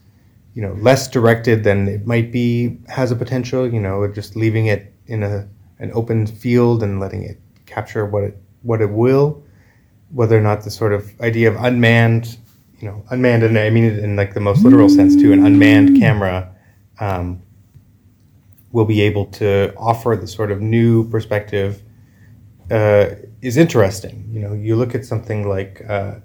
you 0.54 0.62
know, 0.62 0.72
less 0.74 1.08
directed 1.08 1.64
than 1.64 1.88
it 1.88 2.06
might 2.06 2.32
be 2.32 2.78
has 2.88 3.10
a 3.10 3.16
potential. 3.16 3.72
You 3.72 3.80
know, 3.80 4.06
just 4.08 4.36
leaving 4.36 4.66
it 4.66 4.92
in 5.06 5.22
a 5.22 5.48
an 5.78 5.92
open 5.94 6.26
field 6.26 6.82
and 6.82 6.98
letting 6.98 7.22
it 7.22 7.40
capture 7.66 8.04
what 8.04 8.24
it 8.24 8.42
what 8.62 8.80
it 8.80 8.90
will 8.90 9.42
whether 10.10 10.36
or 10.36 10.40
not 10.40 10.62
the 10.62 10.70
sort 10.70 10.92
of 10.92 11.18
idea 11.20 11.50
of 11.50 11.56
unmanned, 11.62 12.38
you 12.80 12.88
know, 12.88 13.04
unmanned, 13.10 13.42
and 13.42 13.58
I 13.58 13.70
mean 13.70 13.84
it 13.84 13.98
in 13.98 14.16
like 14.16 14.34
the 14.34 14.40
most 14.40 14.64
literal 14.64 14.88
sense 14.88 15.14
too, 15.16 15.32
an 15.32 15.44
unmanned 15.44 15.98
camera 15.98 16.54
um, 17.00 17.42
will 18.72 18.84
be 18.84 19.00
able 19.02 19.26
to 19.26 19.74
offer 19.76 20.16
the 20.16 20.26
sort 20.26 20.50
of 20.50 20.60
new 20.60 21.08
perspective 21.10 21.82
uh, 22.70 23.06
is 23.42 23.56
interesting. 23.56 24.28
You 24.30 24.40
know, 24.40 24.52
you 24.52 24.76
look 24.76 24.94
at 24.94 25.04
something 25.04 25.48
like 25.48 25.82
uh, 25.88 26.16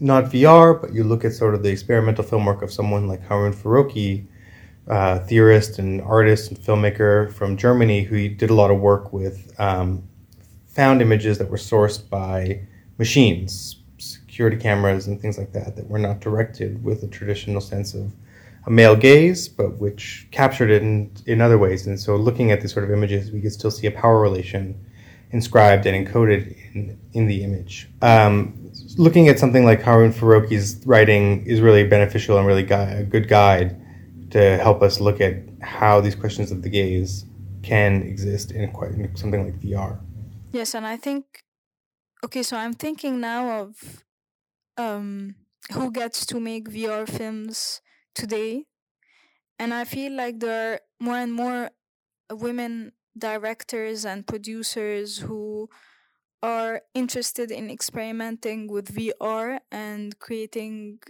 not 0.00 0.24
VR, 0.24 0.80
but 0.80 0.92
you 0.92 1.04
look 1.04 1.24
at 1.24 1.32
sort 1.32 1.54
of 1.54 1.62
the 1.62 1.70
experimental 1.70 2.24
film 2.24 2.46
work 2.46 2.62
of 2.62 2.72
someone 2.72 3.06
like 3.06 3.22
Harun 3.26 3.52
Farocki, 3.52 4.26
uh, 4.88 5.20
theorist 5.20 5.78
and 5.78 6.00
artist 6.02 6.50
and 6.50 6.58
filmmaker 6.58 7.32
from 7.32 7.56
Germany, 7.56 8.02
who 8.02 8.28
did 8.28 8.50
a 8.50 8.54
lot 8.54 8.70
of 8.70 8.80
work 8.80 9.12
with 9.12 9.52
um, 9.60 10.02
found 10.66 11.02
images 11.02 11.38
that 11.38 11.50
were 11.50 11.58
sourced 11.58 12.08
by 12.08 12.66
machines, 13.00 13.76
security 13.98 14.58
cameras, 14.58 15.08
and 15.08 15.20
things 15.20 15.38
like 15.38 15.52
that 15.52 15.74
that 15.74 15.88
were 15.88 15.98
not 15.98 16.20
directed 16.20 16.84
with 16.84 17.02
a 17.02 17.08
traditional 17.08 17.60
sense 17.60 17.94
of 17.94 18.12
a 18.66 18.70
male 18.70 18.94
gaze, 18.94 19.48
but 19.48 19.78
which 19.78 20.28
captured 20.30 20.70
it 20.70 20.82
in, 20.82 21.10
in 21.26 21.40
other 21.40 21.58
ways. 21.58 21.86
And 21.86 21.98
so, 21.98 22.14
looking 22.14 22.52
at 22.52 22.60
these 22.60 22.72
sort 22.72 22.84
of 22.84 22.92
images, 22.92 23.32
we 23.32 23.40
could 23.40 23.52
still 23.52 23.70
see 23.70 23.86
a 23.86 23.90
power 23.90 24.20
relation 24.20 24.78
inscribed 25.30 25.86
and 25.86 26.06
encoded 26.06 26.54
in, 26.74 27.00
in 27.14 27.26
the 27.26 27.42
image. 27.42 27.88
Um, 28.02 28.70
looking 28.98 29.28
at 29.28 29.38
something 29.38 29.64
like 29.64 29.80
Harun 29.80 30.12
Farocki's 30.12 30.84
writing 30.84 31.44
is 31.46 31.60
really 31.60 31.84
beneficial 31.84 32.36
and 32.36 32.46
really 32.46 32.64
gui- 32.64 32.98
a 33.02 33.04
good 33.04 33.28
guide 33.28 33.80
to 34.32 34.58
help 34.58 34.82
us 34.82 35.00
look 35.00 35.20
at 35.20 35.36
how 35.62 36.00
these 36.00 36.14
questions 36.14 36.50
of 36.50 36.62
the 36.62 36.68
gaze 36.68 37.24
can 37.62 38.02
exist 38.02 38.52
in, 38.52 38.70
quite, 38.72 38.90
in 38.92 39.16
something 39.16 39.44
like 39.44 39.58
VR. 39.60 39.98
Yes, 40.52 40.74
and 40.74 40.86
I 40.86 40.96
think 40.96 41.24
okay, 42.24 42.42
so 42.42 42.56
I'm 42.56 42.72
thinking 42.72 43.20
now 43.20 43.62
of 43.62 44.04
um, 44.76 45.34
who 45.72 45.90
gets 45.92 46.26
to 46.26 46.40
make 46.40 46.68
VR 46.70 47.06
films 47.08 47.80
today, 48.14 48.64
and 49.58 49.74
I 49.74 49.84
feel 49.84 50.12
like 50.12 50.40
there 50.40 50.74
are 50.74 50.80
more 51.00 51.16
and 51.18 51.32
more 51.32 51.70
women 52.32 52.92
directors 53.18 54.04
and 54.04 54.26
producers 54.26 55.18
who 55.18 55.68
are 56.42 56.82
interested 56.94 57.50
in 57.50 57.70
experimenting 57.70 58.68
with 58.68 58.94
VR 58.94 59.60
and 59.70 60.18
creating 60.18 61.00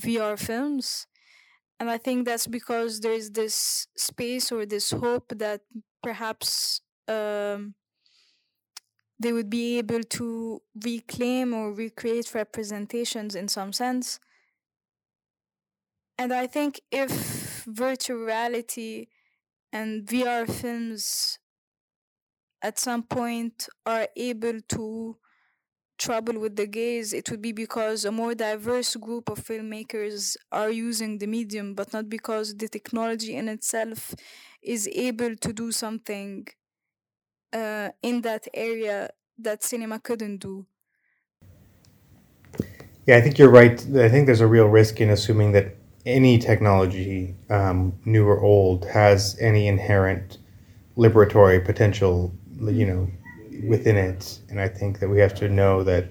VR 0.00 0.36
films. 0.38 1.06
And 1.80 1.90
I 1.90 1.98
think 1.98 2.26
that's 2.26 2.46
because 2.46 3.00
there's 3.00 3.30
this 3.30 3.88
space 3.96 4.52
or 4.52 4.66
this 4.66 4.90
hope 4.90 5.32
that 5.36 5.62
perhaps 6.02 6.80
um, 7.08 7.74
they 9.20 9.32
would 9.32 9.50
be 9.50 9.78
able 9.78 10.02
to 10.02 10.62
reclaim 10.84 11.52
or 11.54 11.72
recreate 11.72 12.34
representations 12.34 13.34
in 13.34 13.48
some 13.48 13.72
sense. 13.72 14.20
And 16.18 16.32
I 16.32 16.46
think 16.46 16.80
if 16.90 17.64
virtual 17.66 18.18
reality 18.24 19.06
and 19.72 20.06
VR 20.06 20.46
films 20.46 21.38
at 22.62 22.78
some 22.78 23.02
point 23.02 23.68
are 23.86 24.08
able 24.16 24.60
to 24.68 25.16
trouble 25.98 26.38
with 26.40 26.56
the 26.56 26.66
gaze, 26.66 27.12
it 27.12 27.30
would 27.30 27.42
be 27.42 27.52
because 27.52 28.04
a 28.04 28.12
more 28.12 28.34
diverse 28.34 28.96
group 28.96 29.30
of 29.30 29.38
filmmakers 29.44 30.36
are 30.52 30.70
using 30.70 31.18
the 31.18 31.26
medium, 31.26 31.74
but 31.74 31.92
not 31.92 32.08
because 32.10 32.56
the 32.56 32.68
technology 32.68 33.36
in 33.36 33.48
itself 33.48 34.14
is 34.62 34.88
able 34.94 35.36
to 35.36 35.52
do 35.52 35.72
something 35.72 36.46
uh, 37.52 37.90
in 38.02 38.22
that 38.22 38.46
area 38.54 39.10
that 39.38 39.62
cinema 39.62 39.98
couldn't 39.98 40.38
do. 40.38 40.66
Yeah, 43.06 43.16
I 43.16 43.20
think 43.20 43.38
you're 43.38 43.50
right. 43.50 43.80
I 43.96 44.08
think 44.08 44.26
there's 44.26 44.42
a 44.42 44.46
real 44.46 44.66
risk 44.66 45.00
in 45.00 45.10
assuming 45.10 45.52
that 45.52 45.76
any 46.04 46.38
technology, 46.38 47.34
um, 47.48 47.98
new 48.04 48.26
or 48.26 48.40
old, 48.40 48.84
has 48.86 49.36
any 49.40 49.66
inherent 49.66 50.38
liberatory 50.96 51.64
potential, 51.64 52.34
you 52.60 52.86
know, 52.86 53.08
within 53.66 53.96
it. 53.96 54.40
And 54.50 54.60
I 54.60 54.68
think 54.68 55.00
that 55.00 55.08
we 55.08 55.20
have 55.20 55.34
to 55.36 55.48
know 55.48 55.82
that 55.84 56.06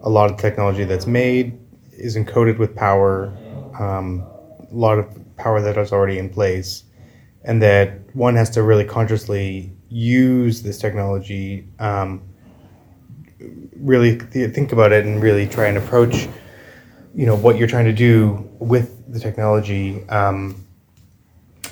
a 0.00 0.08
lot 0.08 0.30
of 0.30 0.38
technology 0.38 0.84
that's 0.84 1.06
made 1.06 1.58
is 1.92 2.16
encoded 2.16 2.58
with 2.58 2.74
power, 2.74 3.36
um, 3.78 4.24
a 4.70 4.74
lot 4.74 4.98
of 4.98 5.06
power 5.36 5.60
that 5.60 5.76
is 5.76 5.92
already 5.92 6.18
in 6.18 6.30
place, 6.30 6.84
and 7.44 7.60
that 7.62 7.98
one 8.14 8.34
has 8.34 8.50
to 8.50 8.62
really 8.62 8.84
consciously 8.84 9.72
use 9.90 10.62
this 10.62 10.78
technology 10.78 11.66
um, 11.78 12.22
really 13.76 14.18
th- 14.18 14.54
think 14.54 14.72
about 14.72 14.92
it 14.92 15.04
and 15.04 15.22
really 15.22 15.46
try 15.46 15.66
and 15.66 15.76
approach 15.76 16.28
you 17.14 17.26
know 17.26 17.34
what 17.34 17.56
you're 17.56 17.68
trying 17.68 17.84
to 17.84 17.92
do 17.92 18.48
with 18.60 19.12
the 19.12 19.18
technology 19.18 20.08
um, 20.08 20.64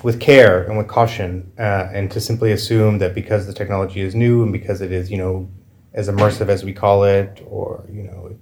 with 0.03 0.21
care 0.21 0.65
and 0.65 0.77
with 0.77 0.89
caution 0.89 1.51
uh, 1.59 1.89
and 1.93 2.11
to 2.11 2.21
simply 2.21 2.53
assume 2.53 2.99
that 2.99 3.15
because 3.15 3.47
the 3.47 3.53
technology 3.53 4.01
is 4.01 4.15
new 4.15 4.43
and 4.43 4.53
because 4.53 4.81
it 4.81 4.91
is 4.91 5.11
you 5.11 5.19
know 5.19 5.49
as 5.95 6.09
immersive 6.09 6.49
as 6.49 6.65
we 6.65 6.73
call 6.73 7.05
it 7.05 7.43
or 7.47 7.85
you 7.91 8.03
know 8.03 8.37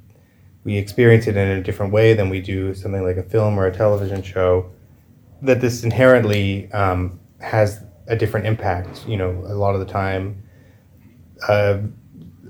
we 0.64 0.76
experience 0.76 1.26
it 1.26 1.36
in 1.36 1.48
a 1.48 1.62
different 1.62 1.92
way 1.92 2.12
than 2.14 2.28
we 2.28 2.40
do 2.40 2.74
something 2.74 3.04
like 3.04 3.16
a 3.16 3.22
film 3.22 3.58
or 3.58 3.66
a 3.66 3.72
television 3.72 4.22
show 4.22 4.70
that 5.42 5.60
this 5.60 5.84
inherently 5.84 6.70
um, 6.72 7.20
has 7.40 7.84
a 8.08 8.16
different 8.16 8.46
impact 8.46 9.06
you 9.06 9.16
know 9.16 9.30
a 9.46 9.54
lot 9.54 9.74
of 9.74 9.80
the 9.80 9.92
time 9.92 10.42
uh, 11.48 11.78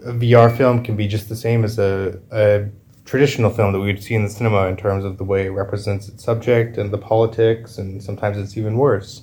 a 0.05 0.13
VR 0.13 0.55
film 0.57 0.85
can 0.85 0.97
be 0.97 1.09
just 1.09 1.29
the 1.29 1.37
same 1.37 1.65
as 1.65 1.79
a, 1.79 2.21
a 2.31 2.69
traditional 3.05 3.51
film 3.51 3.73
that 3.73 3.81
we 3.81 3.87
would 3.87 4.03
see 4.03 4.15
in 4.15 4.23
the 4.23 4.31
cinema 4.31 4.67
in 4.67 4.77
terms 4.77 5.05
of 5.05 5.19
the 5.19 5.25
way 5.25 5.47
it 5.47 5.51
represents 5.51 6.09
its 6.09 6.23
subject 6.23 6.77
and 6.77 6.93
the 6.93 6.99
politics, 6.99 7.79
and 7.79 8.03
sometimes 8.03 8.37
it's 8.37 8.57
even 8.57 8.77
worse. 8.77 9.23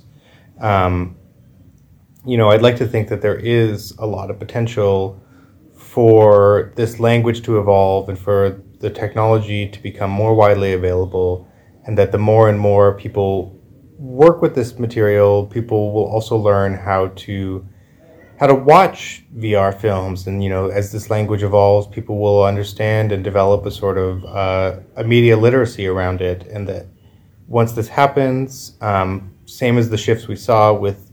Um, 0.59 1.17
you 2.25 2.37
know, 2.37 2.49
I'd 2.49 2.61
like 2.61 2.77
to 2.77 2.87
think 2.87 3.09
that 3.09 3.21
there 3.21 3.35
is 3.35 3.91
a 3.99 4.05
lot 4.05 4.31
of 4.31 4.39
potential 4.39 5.21
for 5.75 6.71
this 6.75 6.99
language 6.99 7.43
to 7.43 7.59
evolve 7.59 8.09
and 8.09 8.17
for 8.17 8.61
the 8.79 8.89
technology 8.89 9.67
to 9.67 9.81
become 9.81 10.09
more 10.09 10.33
widely 10.33 10.73
available, 10.73 11.47
and 11.85 11.97
that 11.97 12.11
the 12.11 12.17
more 12.17 12.49
and 12.49 12.59
more 12.59 12.93
people 12.97 13.59
work 14.03 14.41
with 14.41 14.53
this 14.53 14.77
material, 14.77 15.45
people 15.45 15.93
will 15.93 16.05
also 16.05 16.35
learn 16.35 16.73
how 16.73 17.07
to 17.15 17.65
how 18.37 18.47
to 18.47 18.55
watch 18.55 19.23
VR 19.37 19.73
films, 19.79 20.27
and 20.27 20.43
you 20.43 20.49
know, 20.49 20.67
as 20.67 20.91
this 20.91 21.09
language 21.09 21.43
evolves, 21.43 21.87
people 21.87 22.19
will 22.19 22.43
understand 22.43 23.13
and 23.13 23.23
develop 23.23 23.65
a 23.65 23.71
sort 23.71 23.97
of 23.97 24.25
uh, 24.25 24.79
a 24.97 25.03
media 25.03 25.37
literacy 25.37 25.87
around 25.87 26.19
it, 26.19 26.43
and 26.47 26.67
that 26.67 26.87
once 27.47 27.71
this 27.71 27.87
happens, 27.87 28.75
um, 28.81 29.33
same 29.45 29.77
as 29.77 29.89
the 29.89 29.97
shifts 29.97 30.27
we 30.27 30.35
saw 30.35 30.73
with 30.73 31.11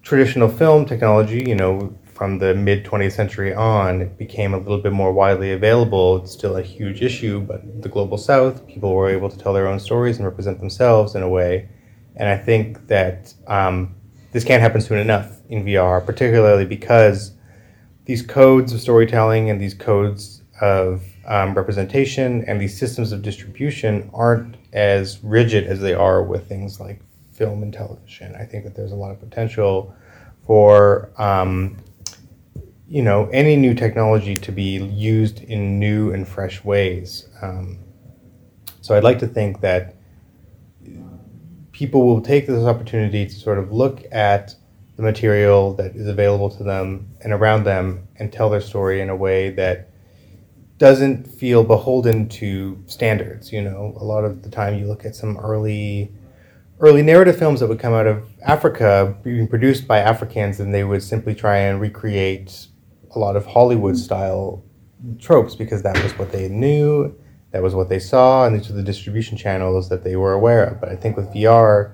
traditional 0.00 0.48
film 0.48 0.86
technology, 0.86 1.44
you 1.46 1.54
know, 1.54 1.94
from 2.04 2.38
the 2.38 2.54
mid 2.54 2.86
20th 2.86 3.12
century 3.12 3.52
on, 3.52 4.00
it 4.00 4.16
became 4.16 4.54
a 4.54 4.58
little 4.58 4.80
bit 4.80 4.92
more 4.92 5.12
widely 5.12 5.52
available. 5.52 6.22
It's 6.22 6.32
still 6.32 6.56
a 6.56 6.62
huge 6.62 7.02
issue, 7.02 7.40
but 7.40 7.82
the 7.82 7.88
global 7.90 8.16
south, 8.16 8.66
people 8.66 8.94
were 8.94 9.10
able 9.10 9.28
to 9.28 9.36
tell 9.36 9.52
their 9.52 9.68
own 9.68 9.78
stories 9.78 10.16
and 10.16 10.24
represent 10.24 10.58
themselves 10.58 11.14
in 11.14 11.22
a 11.22 11.28
way. 11.28 11.68
And 12.18 12.28
I 12.28 12.36
think 12.36 12.88
that 12.88 13.32
um, 13.46 13.94
this 14.32 14.44
can't 14.44 14.60
happen 14.60 14.80
soon 14.80 14.98
enough 14.98 15.40
in 15.48 15.64
VR, 15.64 16.04
particularly 16.04 16.66
because 16.66 17.32
these 18.04 18.22
codes 18.22 18.72
of 18.72 18.80
storytelling 18.80 19.50
and 19.50 19.60
these 19.60 19.74
codes 19.74 20.42
of 20.60 21.02
um, 21.26 21.54
representation 21.54 22.44
and 22.46 22.60
these 22.60 22.76
systems 22.76 23.12
of 23.12 23.22
distribution 23.22 24.10
aren't 24.12 24.56
as 24.72 25.22
rigid 25.22 25.66
as 25.66 25.80
they 25.80 25.94
are 25.94 26.22
with 26.22 26.48
things 26.48 26.80
like 26.80 27.00
film 27.32 27.62
and 27.62 27.72
television. 27.72 28.34
I 28.34 28.44
think 28.44 28.64
that 28.64 28.74
there's 28.74 28.92
a 28.92 28.96
lot 28.96 29.12
of 29.12 29.20
potential 29.20 29.94
for 30.46 31.12
um, 31.18 31.76
you 32.88 33.02
know 33.02 33.28
any 33.32 33.54
new 33.54 33.74
technology 33.74 34.34
to 34.34 34.50
be 34.50 34.78
used 34.78 35.42
in 35.42 35.78
new 35.78 36.12
and 36.12 36.26
fresh 36.26 36.64
ways. 36.64 37.28
Um, 37.42 37.78
so 38.80 38.96
I'd 38.96 39.04
like 39.04 39.18
to 39.20 39.26
think 39.26 39.60
that 39.60 39.97
people 41.78 42.04
will 42.04 42.20
take 42.20 42.48
this 42.48 42.64
opportunity 42.64 43.24
to 43.24 43.32
sort 43.32 43.56
of 43.56 43.70
look 43.70 44.04
at 44.10 44.52
the 44.96 45.02
material 45.02 45.74
that 45.74 45.94
is 45.94 46.08
available 46.08 46.50
to 46.50 46.64
them 46.64 47.08
and 47.20 47.32
around 47.32 47.62
them 47.62 48.08
and 48.16 48.32
tell 48.32 48.50
their 48.50 48.60
story 48.60 49.00
in 49.00 49.08
a 49.08 49.14
way 49.14 49.50
that 49.50 49.88
doesn't 50.78 51.24
feel 51.28 51.62
beholden 51.62 52.28
to 52.28 52.82
standards. 52.86 53.52
You 53.52 53.62
know, 53.62 53.96
a 53.96 54.02
lot 54.02 54.24
of 54.24 54.42
the 54.42 54.50
time 54.50 54.76
you 54.76 54.88
look 54.88 55.04
at 55.04 55.14
some 55.14 55.36
early 55.38 56.12
early 56.80 57.02
narrative 57.02 57.38
films 57.38 57.60
that 57.60 57.68
would 57.68 57.78
come 57.78 57.94
out 57.94 58.08
of 58.08 58.28
Africa 58.44 59.16
being 59.22 59.46
produced 59.46 59.86
by 59.86 59.98
Africans 59.98 60.58
and 60.58 60.74
they 60.74 60.82
would 60.82 61.02
simply 61.02 61.34
try 61.34 61.58
and 61.58 61.80
recreate 61.80 62.66
a 63.14 63.20
lot 63.20 63.36
of 63.36 63.46
Hollywood 63.46 63.96
style 63.96 64.64
tropes 65.20 65.54
because 65.54 65.82
that 65.82 66.00
was 66.02 66.10
what 66.18 66.32
they 66.32 66.48
knew 66.48 67.16
that 67.50 67.62
was 67.62 67.74
what 67.74 67.88
they 67.88 67.98
saw, 67.98 68.46
and 68.46 68.54
these 68.54 68.68
were 68.68 68.76
the 68.76 68.82
distribution 68.82 69.36
channels 69.36 69.88
that 69.88 70.04
they 70.04 70.16
were 70.16 70.32
aware 70.32 70.64
of. 70.64 70.80
But 70.80 70.90
I 70.90 70.96
think 70.96 71.16
with 71.16 71.32
VR, 71.32 71.92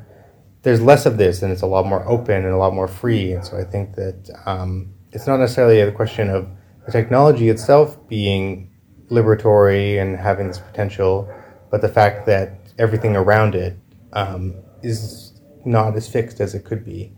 there's 0.62 0.80
less 0.80 1.06
of 1.06 1.16
this, 1.16 1.42
and 1.42 1.52
it's 1.52 1.62
a 1.62 1.66
lot 1.66 1.86
more 1.86 2.06
open 2.08 2.44
and 2.44 2.52
a 2.52 2.56
lot 2.56 2.74
more 2.74 2.88
free. 2.88 3.32
And 3.32 3.44
so 3.44 3.56
I 3.56 3.64
think 3.64 3.94
that 3.94 4.30
um, 4.46 4.92
it's 5.12 5.26
not 5.26 5.38
necessarily 5.38 5.80
a 5.80 5.92
question 5.92 6.28
of 6.28 6.48
the 6.86 6.92
technology 6.92 7.48
itself 7.48 7.96
being 8.08 8.70
liberatory 9.10 10.00
and 10.00 10.16
having 10.16 10.48
this 10.48 10.58
potential, 10.58 11.32
but 11.70 11.80
the 11.80 11.88
fact 11.88 12.26
that 12.26 12.58
everything 12.78 13.14
around 13.14 13.54
it 13.54 13.76
um, 14.12 14.54
is 14.82 15.40
not 15.64 15.94
as 15.96 16.08
fixed 16.08 16.40
as 16.40 16.54
it 16.54 16.64
could 16.64 16.84
be. 16.84 17.12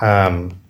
Um, 0.00 0.60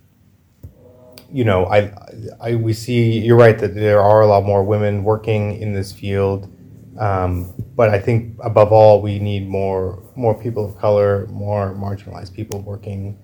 you 1.31 1.44
know, 1.44 1.66
I, 1.66 1.92
I, 2.40 2.55
we 2.55 2.73
see. 2.73 3.18
You're 3.18 3.37
right 3.37 3.59
that 3.59 3.75
there 3.75 4.01
are 4.01 4.23
a 4.23 4.27
lot 4.27 4.44
more 4.44 4.62
women 4.62 5.05
working 5.05 5.61
in 5.61 5.73
this 5.73 5.92
field 5.92 6.51
um, 6.98 7.54
but 7.76 7.90
I 7.90 8.00
think 8.00 8.37
above 8.42 8.72
all, 8.72 9.00
we 9.00 9.18
need 9.20 9.48
more 9.48 10.02
more 10.16 10.34
people 10.34 10.64
of 10.64 10.76
color, 10.76 11.26
more 11.28 11.74
marginalized 11.74 12.34
people 12.34 12.61
working. 12.61 13.16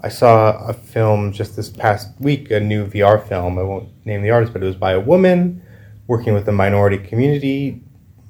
I 0.00 0.08
saw 0.08 0.66
a 0.66 0.72
film 0.72 1.32
just 1.32 1.54
this 1.54 1.70
past 1.70 2.08
week, 2.20 2.50
a 2.50 2.58
new 2.58 2.86
VR 2.86 3.24
film. 3.26 3.58
I 3.58 3.62
won't 3.62 3.88
name 4.04 4.22
the 4.22 4.30
artist, 4.30 4.52
but 4.52 4.62
it 4.62 4.66
was 4.66 4.74
by 4.74 4.92
a 4.92 5.00
woman 5.00 5.62
working 6.08 6.34
with 6.34 6.46
the 6.46 6.52
minority 6.52 6.98
community, 6.98 7.82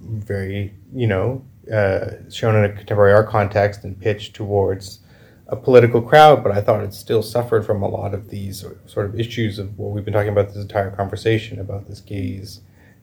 very 0.03 0.75
you 0.93 1.07
know 1.07 1.43
uh, 1.73 2.29
shown 2.31 2.55
in 2.55 2.65
a 2.65 2.75
contemporary 2.75 3.15
art 3.15 3.29
context 3.29 3.85
and 3.85 3.99
pitched 3.99 4.35
towards 4.35 5.01
a 5.49 5.57
political 5.57 6.03
crowd. 6.03 6.43
But 6.43 6.53
I 6.53 6.61
thought 6.61 6.85
it 6.85 6.93
still 6.93 7.23
suffered 7.23 7.65
from 7.65 7.83
a 7.83 7.89
lot 7.89 8.13
of 8.13 8.29
these 8.29 8.63
sort 8.85 9.07
of 9.07 9.19
issues 9.19 9.59
of 9.59 9.79
what 9.79 9.93
we've 9.93 10.05
been 10.05 10.13
talking 10.13 10.29
about 10.29 10.49
this 10.49 10.63
entire 10.63 10.91
conversation 10.91 11.59
about 11.61 11.89
this 11.89 12.01
gaze 12.01 12.61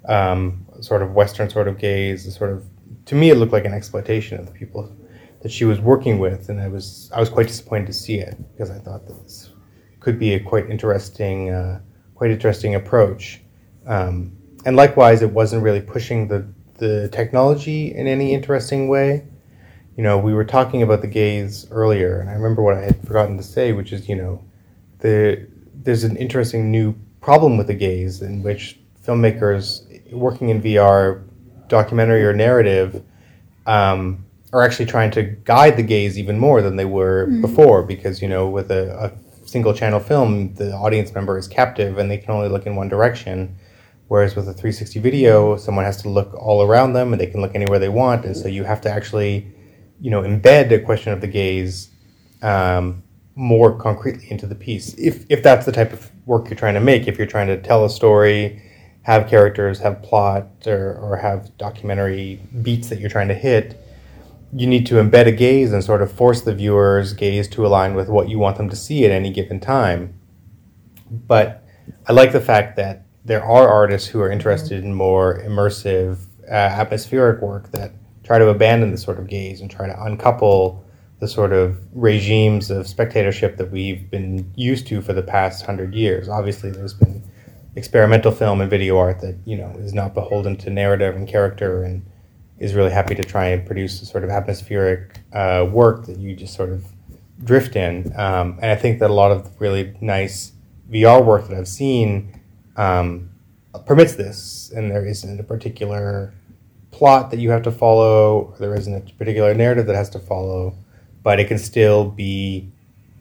um, 0.08 0.66
sort 0.82 1.02
of 1.02 1.14
Western 1.14 1.50
sort 1.50 1.68
of 1.68 1.78
gaze, 1.78 2.34
sort 2.36 2.52
of 2.52 2.66
to 3.06 3.16
me 3.16 3.30
it 3.30 3.36
looked 3.36 3.54
like 3.54 3.66
an 3.66 3.74
exploitation 3.74 4.40
of 4.40 4.46
the 4.46 4.52
people 4.52 4.96
that 5.42 5.52
she 5.52 5.66
was 5.66 5.80
working 5.80 6.20
with, 6.20 6.50
and 6.50 6.60
I 6.60 6.68
was 6.68 7.12
I 7.14 7.20
was 7.20 7.30
quite 7.30 7.48
disappointed 7.48 7.88
to 7.88 7.94
see 7.94 8.20
it 8.20 8.38
because 8.54 8.70
I 8.70 8.80
thought 8.80 9.08
that 9.08 9.24
this 9.24 9.52
could 10.00 10.20
be 10.20 10.34
a 10.34 10.40
quite 10.40 10.70
interesting 10.70 11.50
uh, 11.50 11.82
quite 12.16 12.32
interesting 12.32 12.76
approach, 12.76 13.42
um, 13.86 14.32
and 14.66 14.76
likewise 14.76 15.22
it 15.22 15.32
wasn't 15.32 15.64
really 15.64 15.82
pushing 15.82 16.28
the 16.28 16.48
the 16.78 17.10
technology 17.10 17.94
in 17.94 18.08
any 18.08 18.34
interesting 18.34 18.88
way. 18.88 19.26
You 19.98 20.04
know, 20.04 20.18
we 20.18 20.34
were 20.34 20.46
talking 20.46 20.82
about 20.82 21.02
the 21.02 21.08
gaze 21.08 21.68
earlier, 21.72 22.22
and 22.22 22.30
I 22.30 22.34
remember 22.34 22.62
what 22.62 22.76
I 22.76 22.82
had 22.82 23.06
forgotten 23.06 23.36
to 23.38 23.44
say, 23.44 23.74
which 23.74 23.92
is 23.92 24.08
you 24.08 24.16
know, 24.16 24.44
the 25.00 25.48
there's 25.74 26.04
an 26.04 26.18
interesting 26.18 26.72
new 26.72 26.96
problem 27.22 27.58
with 27.58 27.68
the 27.68 27.74
gaze 27.74 28.22
in 28.22 28.44
which 28.44 28.80
filmmakers 29.06 29.88
working 30.12 30.50
in 30.50 30.62
VR, 30.62 31.24
documentary 31.67 32.26
or 32.26 32.34
narrative, 32.34 33.04
um, 33.65 34.26
are 34.52 34.63
actually 34.63 34.86
trying 34.86 35.12
to 35.12 35.24
guide 35.24 35.78
the 35.78 35.84
gaze 35.84 36.17
even 36.17 36.39
more 36.39 36.62
than 36.62 36.76
they 36.76 36.86
were 36.86 37.28
mm. 37.28 37.41
before 37.41 37.84
because 37.84 38.22
you 38.22 38.28
know 38.28 38.50
with 38.50 38.72
a, 38.72 38.95
a, 38.98 39.12
single 39.48 39.74
channel 39.74 40.00
film 40.00 40.54
the 40.56 40.72
audience 40.74 41.12
member 41.15 41.36
is 41.36 41.48
captive 41.48 41.98
and 41.98 42.12
they 42.12 42.19
can 42.19 42.30
only 42.30 42.48
look 42.48 42.67
in 42.67 42.76
one 42.76 42.88
direction. 42.88 43.56
Whereas 44.08 44.36
with 44.36 44.48
a 44.48 44.54
360 44.54 45.00
video 45.00 45.58
someone 45.58 45.86
has 45.86 46.00
to 46.04 46.10
look 46.10 46.34
all 46.36 46.62
around 46.62 46.93
them 46.93 47.13
and 47.13 47.19
they 47.19 47.26
can 47.26 47.41
look 47.41 47.56
anywhere 47.56 47.80
they 47.80 47.89
want. 47.89 48.26
And 48.26 48.38
so 48.38 48.48
you 48.48 48.63
have 48.63 48.80
to 48.82 48.91
actually 48.91 49.52
you 50.00 50.12
know 50.12 50.22
embed 50.22 50.72
a 50.72 50.80
question 50.80 51.13
of 51.13 51.22
the 51.22 51.28
gaze 51.28 51.89
um, 52.43 53.02
more 53.36 53.76
concretely 53.76 54.30
into 54.30 54.45
the 54.45 54.56
piece. 54.56 54.93
If, 55.00 55.26
if 55.30 55.41
that's 55.41 55.65
the 55.65 55.72
type 55.72 55.93
of 55.93 56.12
work 56.28 56.48
you're 56.48 56.58
trying 56.58 56.76
to 56.76 56.80
make 56.80 57.08
if 57.08 57.17
you're 57.17 57.28
trying 57.28 57.48
to 57.48 57.60
tell 57.60 57.86
a 57.86 57.89
story 57.89 58.62
have 59.10 59.28
characters, 59.28 59.80
have 59.80 60.04
plot, 60.04 60.45
or, 60.67 60.93
or 61.02 61.17
have 61.17 61.58
documentary 61.58 62.39
beats 62.62 62.89
that 62.89 63.00
you're 63.00 63.10
trying 63.10 63.28
to 63.28 63.34
hit, 63.34 63.84
you 64.54 64.67
need 64.67 64.86
to 64.86 64.95
embed 64.95 65.26
a 65.26 65.32
gaze 65.32 65.74
and 65.74 65.84
sort 65.84 66.04
of 66.04 66.12
force 66.12 66.41
the 66.41 66.54
viewer's 66.54 67.13
gaze 67.13 67.48
to 67.48 67.65
align 67.65 67.95
with 67.95 68.08
what 68.08 68.30
you 68.30 68.38
want 68.38 68.58
them 68.58 68.69
to 68.69 68.76
see 68.76 69.06
at 69.06 69.12
any 69.12 69.32
given 69.32 69.60
time. 69.60 70.13
But 71.10 71.63
I 72.08 72.13
like 72.13 72.34
the 72.34 72.39
fact 72.39 72.76
that 72.76 73.08
there 73.26 73.43
are 73.43 73.67
artists 73.67 74.08
who 74.08 74.22
are 74.22 74.30
interested 74.30 74.84
in 74.84 74.93
more 74.93 75.39
immersive, 75.39 76.19
uh, 76.48 76.54
atmospheric 76.54 77.41
work 77.41 77.72
that 77.72 77.93
try 78.24 78.38
to 78.38 78.50
abandon 78.50 78.91
the 78.91 78.98
sort 78.98 79.17
of 79.17 79.28
gaze 79.28 79.60
and 79.60 79.72
try 79.72 79.88
to 79.88 80.04
uncouple 80.04 80.86
the 81.19 81.28
sort 81.28 81.52
of 81.52 81.80
regimes 81.95 82.69
of 82.69 82.88
spectatorship 82.88 83.58
that 83.58 83.72
we've 83.72 84.12
been 84.12 84.54
used 84.56 84.86
to 84.86 85.02
for 85.02 85.13
the 85.13 85.24
past 85.24 85.65
hundred 85.65 85.95
years. 85.95 86.30
Obviously, 86.30 86.69
there's 86.69 86.93
been 86.93 87.24
experimental 87.75 88.32
film 88.32 88.62
and 88.62 88.69
video 88.69 88.97
art 88.97 89.21
that 89.21 89.38
you 89.45 89.55
know 89.55 89.69
is 89.77 89.93
not 89.93 90.13
beholden 90.13 90.55
to 90.58 90.69
narrative 90.69 91.15
and 91.15 91.27
character 91.27 91.84
and 91.84 92.05
is 92.60 92.73
really 92.73 92.91
happy 92.91 93.15
to 93.15 93.23
try 93.23 93.47
and 93.47 93.65
produce 93.65 94.01
a 94.01 94.05
sort 94.05 94.23
of 94.23 94.29
atmospheric 94.29 95.19
uh, 95.34 95.67
work 95.71 96.05
that 96.05 96.17
you 96.17 96.36
just 96.36 96.53
sort 96.53 96.69
of 96.69 96.86
drift 97.43 97.75
in. 97.75 98.12
Um, 98.17 98.60
and 98.62 98.69
I 98.69 98.75
think 98.75 98.99
that 98.99 99.10
a 99.10 99.13
lot 99.13 99.32
of 99.32 99.49
really 99.60 99.95
nice 100.01 100.51
VR 100.91 101.23
work 101.23 101.47
that 101.47 101.58
I've 101.58 101.67
seen 101.67 102.41
um, 102.75 103.29
permits 103.86 104.15
this, 104.15 104.71
and 104.75 104.91
there 104.91 105.05
isn't 105.05 105.39
a 105.39 105.43
particular 105.43 106.34
plot 106.91 107.32
that 107.32 107.39
you 107.39 107.49
have 107.51 107.63
to 107.63 107.71
follow, 107.71 108.51
or 108.51 108.58
there 108.60 108.75
isn't 108.75 108.93
a 108.93 109.13
particular 109.13 109.53
narrative 109.53 109.86
that 109.86 109.95
has 109.95 110.10
to 110.10 110.19
follow, 110.19 110.75
but 111.23 111.39
it 111.39 111.47
can 111.47 111.58
still 111.58 112.10
be 112.10 112.69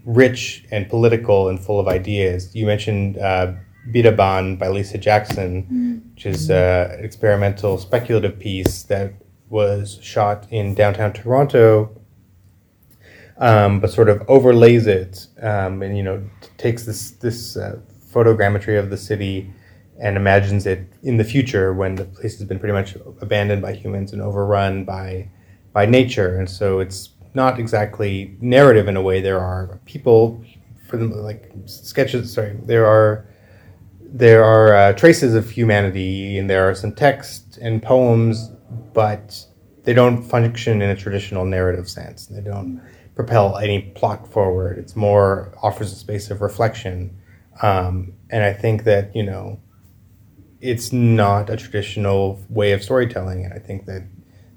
rich 0.04 0.64
and 0.70 0.88
political 0.88 1.48
and 1.48 1.61
full 1.61 1.78
of 1.78 1.87
ideas. 1.87 2.54
You 2.56 2.66
mentioned 2.66 3.18
uh, 3.18 3.52
Biidaaban 3.91 4.59
by 4.59 4.69
Lisa 4.69 4.99
Jackson, 4.99 6.03
which 6.14 6.27
is 6.27 6.51
an 6.51 7.05
experimental 7.05 7.79
speculative 7.79 8.38
piece 8.38 8.83
that 8.85 9.14
was 9.49 9.99
shot 10.03 10.47
in 10.51 10.75
downtown 10.75 11.12
Toronto, 11.12 11.91
um, 13.38 13.81
but 13.81 13.91
sort 13.91 14.09
of 14.09 14.23
overlays 14.29 14.87
it 14.87 15.27
um, 15.43 15.83
and 15.83 15.97
you 15.97 16.03
know 16.03 16.23
takes 16.57 16.85
this 16.85 17.12
this 17.12 17.57
uh, 17.57 17.79
photogrammetry 18.12 18.79
of 18.79 18.91
the 18.91 18.97
city 18.97 19.51
and 20.01 20.17
imagines 20.17 20.67
it 20.67 20.93
in 21.03 21.17
the 21.17 21.25
future 21.25 21.73
when 21.73 21.95
the 21.95 22.05
place 22.05 22.38
has 22.38 22.47
been 22.47 22.59
pretty 22.59 22.73
much 22.73 22.97
abandoned 23.21 23.62
by 23.62 23.73
humans 23.73 24.12
and 24.12 24.23
overrun 24.23 24.85
by 24.85 25.29
by 25.73 25.87
nature, 25.87 26.38
and 26.38 26.49
so 26.49 26.81
it's 26.81 27.11
not 27.35 27.59
exactly 27.59 28.37
narrative 28.41 28.88
in 28.88 28.97
a 28.97 29.03
way. 29.03 29.21
There 29.21 29.41
are 29.41 29.79
people 29.85 30.43
for 30.88 30.97
them 30.97 31.12
like 31.12 31.53
sketches. 31.67 32.33
Sorry, 32.33 32.57
there 32.64 32.87
are 32.87 33.28
there 34.11 34.44
are 34.44 34.75
uh, 34.75 34.92
traces 34.94 35.35
of 35.35 35.51
humanity, 35.51 36.38
and 36.38 36.49
there 36.49 36.68
are 36.68 36.75
some 36.75 36.92
text 36.92 37.59
and 37.61 37.83
poems 37.83 38.51
but 38.92 39.44
they 39.85 39.94
don't 39.94 40.23
function 40.23 40.83
in 40.83 40.90
a 40.90 40.97
traditional 40.97 41.44
narrative 41.44 41.88
sense. 41.88 42.27
They 42.27 42.40
don't 42.40 42.81
propel 43.14 43.57
any 43.59 43.83
plot 43.94 44.31
forward. 44.31 44.79
It's 44.79 44.97
more 44.97 45.53
offers 45.62 45.92
a 45.92 45.94
space 45.94 46.31
of 46.31 46.40
reflection, 46.40 47.16
um, 47.62 48.12
and 48.31 48.44
I 48.44 48.53
think 48.53 48.85
that 48.85 49.14
you 49.14 49.23
know, 49.23 49.61
it's 50.61 50.92
not 50.92 51.51
a 51.51 51.57
traditional 51.57 52.44
way 52.49 52.73
of 52.73 52.83
storytelling, 52.83 53.44
and 53.44 53.55
I 53.55 53.59
think 53.59 53.87
that 53.87 54.03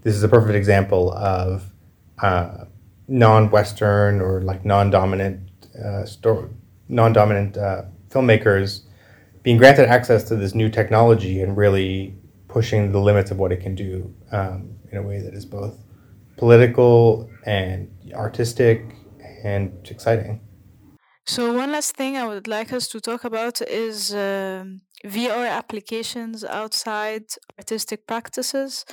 this 0.02 0.16
is 0.16 0.24
a 0.24 0.28
perfect 0.28 0.56
example 0.56 1.12
of 1.14 1.72
uh, 2.20 2.66
non-Western 3.08 4.22
or 4.22 4.42
like 4.42 4.66
non-dominant 4.66 5.40
uh, 5.84 6.06
story, 6.06 6.50
non-dominant 6.90 7.58
uh, 7.58 7.84
filmmakers 8.10 8.82
being 9.44 9.58
granted 9.58 9.90
access 9.90 10.24
to 10.26 10.36
this 10.36 10.54
new 10.54 10.70
technology 10.70 11.42
and 11.42 11.58
really 11.58 12.16
pushing 12.48 12.92
the 12.92 13.00
limits 13.00 13.32
of 13.32 13.38
what 13.40 13.52
it 13.52 13.62
can 13.62 13.76
do 13.76 14.14
um, 14.32 14.76
in 14.92 14.98
a 14.98 15.02
way 15.02 15.22
that 15.22 15.34
is 15.34 15.46
both 15.46 15.76
political 16.38 17.30
and 17.46 17.90
artistic 18.14 18.96
and 19.44 19.88
exciting. 19.90 20.42
So 21.26 21.54
one 21.54 21.72
last 21.72 21.96
thing 21.96 22.18
I 22.18 22.28
would 22.28 22.48
like 22.48 22.74
us 22.74 22.88
to 22.90 23.00
talk 23.00 23.24
about 23.24 23.62
is 23.62 24.14
uh, 24.14 24.66
VR 25.06 25.48
applications 25.48 26.44
outside 26.44 27.26
artistic 27.58 28.08
practices, 28.08 28.86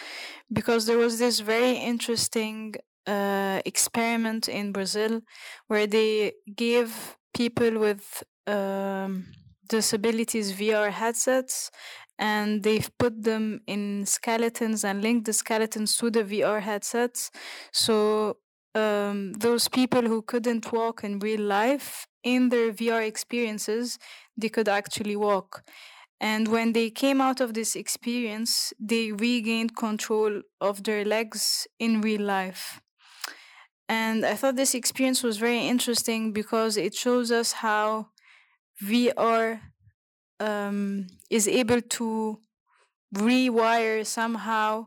because 0.53 0.87
there 0.87 0.99
was 0.99 1.19
this 1.19 1.41
very 1.41 1.73
interesting 1.73 2.75
uh, 3.07 3.61
experiment 3.65 4.49
in 4.49 4.73
Brazil 4.73 5.23
where 5.69 5.87
they 5.87 6.33
gave 6.55 7.17
people 7.35 7.79
with 7.79 8.23
um, 8.47 9.27
disabilities 9.69 10.53
VR 10.53 10.91
headsets 10.91 11.71
and 12.19 12.63
they've 12.65 12.91
put 12.99 13.23
them 13.23 13.61
in 13.67 14.05
skeletons 14.07 14.85
and 14.85 15.03
linked 15.03 15.27
the 15.27 15.33
skeletons 15.33 15.97
to 15.97 16.11
the 16.11 16.25
VR 16.25 16.61
headsets. 16.61 17.31
So 17.73 18.39
um, 18.75 19.35
those 19.35 19.69
people 19.69 20.03
who 20.03 20.23
couldn't 20.23 20.73
walk 20.73 21.05
in 21.05 21.21
real 21.21 21.41
life 21.41 22.07
in 22.25 22.49
their 22.49 22.73
VR 22.73 23.07
experiences, 23.07 23.99
they 24.37 24.49
could 24.49 24.69
actually 24.69 25.17
walk. 25.17 25.63
And 26.21 26.49
when 26.49 26.73
they 26.73 26.91
came 26.91 27.21
out 27.21 27.41
of 27.41 27.55
this 27.55 27.77
experience, 27.77 28.73
they 28.81 29.13
regained 29.13 29.77
control 29.77 30.43
of 30.61 30.83
their 30.83 31.05
legs 31.05 31.69
in 31.79 32.01
real 32.01 32.23
life. 32.23 32.81
And 33.89 34.27
I 34.27 34.35
thought 34.35 34.57
this 34.57 34.75
experience 34.75 35.23
was 35.23 35.39
very 35.39 35.67
interesting 35.67 36.33
because 36.33 36.77
it 36.77 36.95
shows 36.95 37.31
us 37.31 37.53
how 37.53 38.09
VR 38.83 39.61
um, 40.41 41.07
is 41.31 41.49
able 41.49 41.81
to 41.81 42.41
rewire 43.15 44.07
somehow 44.07 44.87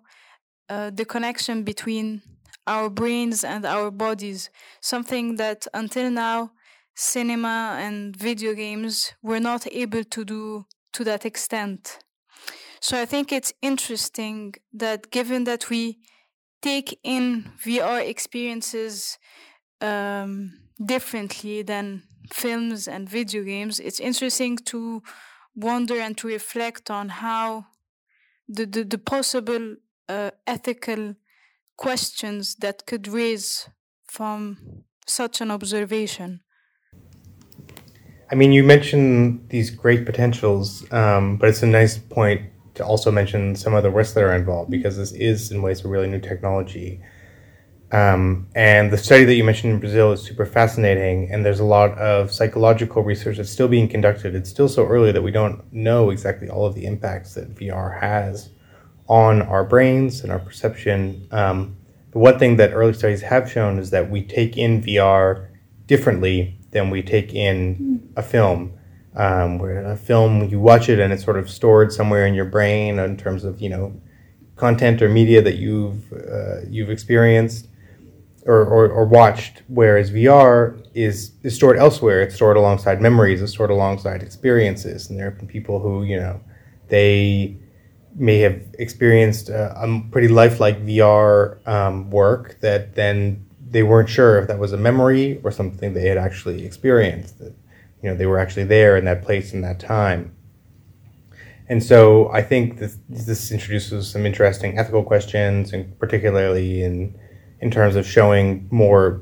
uh, 0.69 0.89
the 0.89 1.05
connection 1.05 1.63
between 1.63 2.21
our 2.67 2.89
brains 2.89 3.43
and 3.43 3.65
our 3.65 3.91
bodies, 3.91 4.49
something 4.81 5.35
that 5.35 5.67
until 5.73 6.09
now 6.09 6.51
cinema 6.95 7.77
and 7.79 8.15
video 8.15 8.53
games 8.53 9.13
were 9.21 9.39
not 9.39 9.65
able 9.71 10.03
to 10.03 10.23
do 10.23 10.65
to 10.93 11.03
that 11.03 11.25
extent. 11.25 11.99
So 12.79 12.99
I 12.99 13.05
think 13.05 13.31
it's 13.31 13.53
interesting 13.61 14.55
that 14.73 15.11
given 15.11 15.43
that 15.45 15.69
we 15.69 15.99
take 16.61 16.99
in 17.03 17.51
VR 17.65 18.07
experiences 18.07 19.17
um, 19.79 20.59
differently 20.83 21.63
than 21.63 22.03
films 22.33 22.87
and 22.87 23.09
video 23.09 23.43
games, 23.43 23.79
it's 23.79 23.99
interesting 23.99 24.57
to 24.57 25.01
wonder 25.55 25.99
and 25.99 26.17
to 26.17 26.27
reflect 26.27 26.89
on 26.89 27.09
how 27.09 27.65
the, 28.47 28.65
the, 28.65 28.83
the 28.83 28.97
possible 28.97 29.75
uh, 30.09 30.31
ethical 30.47 31.15
questions 31.77 32.55
that 32.55 32.85
could 32.85 33.07
raise 33.07 33.69
from 34.07 34.83
such 35.07 35.41
an 35.41 35.51
observation. 35.51 36.41
I 38.31 38.35
mean, 38.35 38.53
you 38.53 38.63
mentioned 38.63 39.49
these 39.49 39.69
great 39.69 40.05
potentials, 40.05 40.89
um, 40.93 41.37
but 41.37 41.49
it's 41.49 41.63
a 41.63 41.67
nice 41.67 41.97
point 41.97 42.41
to 42.75 42.85
also 42.85 43.11
mention 43.11 43.55
some 43.55 43.73
of 43.73 43.83
the 43.83 43.91
risks 43.91 44.13
that 44.13 44.23
are 44.23 44.33
involved 44.33 44.71
because 44.71 44.95
this 44.95 45.11
is, 45.11 45.51
in 45.51 45.61
ways, 45.61 45.83
a 45.83 45.87
really 45.87 46.07
new 46.07 46.19
technology. 46.19 47.01
Um, 47.91 48.47
and 48.55 48.89
the 48.89 48.97
study 48.97 49.25
that 49.25 49.35
you 49.35 49.43
mentioned 49.43 49.73
in 49.73 49.79
Brazil 49.79 50.13
is 50.13 50.21
super 50.21 50.45
fascinating, 50.45 51.29
and 51.29 51.45
there's 51.45 51.59
a 51.59 51.65
lot 51.65 51.97
of 51.97 52.31
psychological 52.31 53.03
research 53.03 53.37
that's 53.37 53.49
still 53.49 53.67
being 53.67 53.89
conducted. 53.89 54.33
It's 54.33 54.49
still 54.49 54.69
so 54.69 54.87
early 54.87 55.11
that 55.11 55.21
we 55.21 55.31
don't 55.31 55.61
know 55.73 56.09
exactly 56.09 56.49
all 56.49 56.65
of 56.65 56.73
the 56.73 56.85
impacts 56.85 57.33
that 57.33 57.53
VR 57.53 57.99
has 57.99 58.49
on 59.07 59.41
our 59.41 59.65
brains 59.65 60.21
and 60.21 60.31
our 60.31 60.39
perception. 60.39 61.27
Um, 61.31 61.75
but 62.11 62.19
one 62.19 62.39
thing 62.39 62.55
that 62.57 62.71
early 62.71 62.93
studies 62.93 63.21
have 63.21 63.51
shown 63.51 63.77
is 63.77 63.89
that 63.89 64.09
we 64.09 64.23
take 64.23 64.57
in 64.57 64.81
VR 64.81 65.49
differently 65.85 66.57
than 66.71 66.89
we 66.89 67.01
take 67.01 67.33
in 67.33 68.09
a 68.15 68.23
film. 68.23 68.73
Um, 69.13 69.59
where 69.59 69.83
a 69.83 69.97
film, 69.97 70.47
you 70.47 70.61
watch 70.61 70.87
it 70.87 70.97
and 70.97 71.11
it's 71.11 71.25
sort 71.25 71.37
of 71.37 71.49
stored 71.49 71.91
somewhere 71.91 72.25
in 72.25 72.33
your 72.33 72.45
brain 72.45 72.97
in 72.97 73.17
terms 73.17 73.43
of 73.43 73.59
you 73.59 73.67
know 73.67 73.93
content 74.55 75.01
or 75.01 75.09
media 75.09 75.41
that 75.41 75.57
you've 75.57 76.13
uh, 76.13 76.61
you've 76.69 76.89
experienced 76.89 77.67
or, 78.45 78.65
or, 78.65 78.89
or, 78.89 79.05
watched, 79.05 79.61
whereas 79.67 80.11
VR 80.11 80.83
is, 80.93 81.31
is 81.43 81.55
stored 81.55 81.77
elsewhere. 81.77 82.21
It's 82.21 82.35
stored 82.35 82.57
alongside 82.57 83.01
memories, 83.01 83.41
it's 83.41 83.51
stored 83.51 83.69
alongside 83.69 84.23
experiences. 84.23 85.09
And 85.09 85.19
there 85.19 85.29
have 85.29 85.37
been 85.37 85.47
people 85.47 85.79
who, 85.79 86.03
you 86.03 86.17
know, 86.17 86.39
they 86.87 87.57
may 88.15 88.39
have 88.39 88.61
experienced 88.79 89.49
a, 89.49 90.03
pretty 90.11 90.27
lifelike 90.27 90.83
VR 90.85 91.65
um, 91.67 92.09
work 92.09 92.59
that 92.61 92.95
then 92.95 93.45
they 93.69 93.83
weren't 93.83 94.09
sure 94.09 94.37
if 94.39 94.47
that 94.47 94.59
was 94.59 94.73
a 94.73 94.77
memory 94.77 95.39
or 95.43 95.51
something 95.51 95.93
they 95.93 96.07
had 96.07 96.17
actually 96.17 96.65
experienced. 96.65 97.39
That, 97.39 97.53
you 98.01 98.09
know, 98.09 98.15
they 98.15 98.25
were 98.25 98.39
actually 98.39 98.65
there 98.65 98.97
in 98.97 99.05
that 99.05 99.23
place 99.23 99.53
in 99.53 99.61
that 99.61 99.79
time. 99.79 100.35
And 101.69 101.81
so 101.81 102.29
I 102.33 102.41
think 102.41 102.79
this, 102.79 102.97
this 103.07 103.49
introduces 103.51 104.09
some 104.09 104.25
interesting 104.25 104.77
ethical 104.77 105.03
questions, 105.03 105.71
and 105.71 105.97
particularly 105.99 106.83
in 106.83 107.17
in 107.61 107.71
terms 107.71 107.95
of 107.95 108.05
showing 108.05 108.67
more 108.71 109.21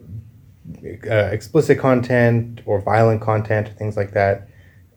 uh, 1.09 1.29
explicit 1.31 1.77
content 1.79 2.61
or 2.65 2.79
violent 2.81 3.21
content, 3.21 3.69
things 3.77 3.97
like 3.97 4.11
that. 4.11 4.47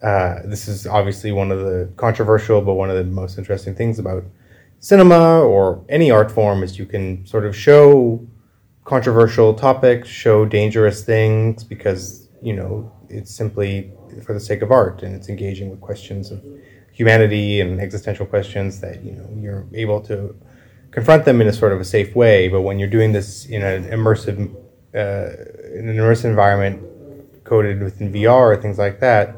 uh, 0.02 0.40
this 0.44 0.66
is 0.68 0.86
obviously 0.86 1.30
one 1.30 1.52
of 1.52 1.60
the 1.60 1.88
controversial, 1.96 2.60
but 2.60 2.74
one 2.74 2.90
of 2.90 2.96
the 2.96 3.04
most 3.04 3.38
interesting 3.38 3.74
things 3.74 3.98
about 3.98 4.24
cinema 4.80 5.40
or 5.40 5.84
any 5.88 6.10
art 6.10 6.30
form 6.30 6.62
is 6.62 6.76
you 6.76 6.86
can 6.86 7.24
sort 7.24 7.46
of 7.46 7.54
show 7.54 8.20
controversial 8.84 9.54
topics, 9.54 10.08
show 10.08 10.44
dangerous 10.44 11.04
things 11.04 11.62
because 11.62 12.28
you 12.42 12.52
know 12.52 12.90
it's 13.08 13.32
simply 13.32 13.92
for 14.24 14.34
the 14.34 14.40
sake 14.40 14.62
of 14.62 14.72
art 14.72 15.02
and 15.02 15.14
it's 15.14 15.28
engaging 15.28 15.70
with 15.70 15.80
questions 15.80 16.30
of 16.32 16.44
humanity 16.92 17.60
and 17.60 17.80
existential 17.80 18.26
questions 18.26 18.80
that 18.80 19.04
you 19.04 19.12
know 19.12 19.28
you're 19.40 19.66
able 19.72 20.00
to 20.00 20.34
confront 20.92 21.24
them 21.24 21.40
in 21.40 21.48
a 21.48 21.52
sort 21.52 21.72
of 21.72 21.80
a 21.80 21.84
safe 21.84 22.14
way. 22.14 22.48
But 22.48 22.62
when 22.62 22.78
you're 22.78 22.88
doing 22.88 23.12
this 23.12 23.46
in 23.46 23.62
an 23.62 23.84
immersive 23.84 24.54
uh, 24.94 25.76
in 25.76 25.88
an 25.88 25.96
immersive 25.96 26.26
environment 26.26 27.44
coded 27.44 27.82
within 27.82 28.12
VR 28.12 28.54
or 28.54 28.56
things 28.56 28.78
like 28.78 29.00
that, 29.00 29.36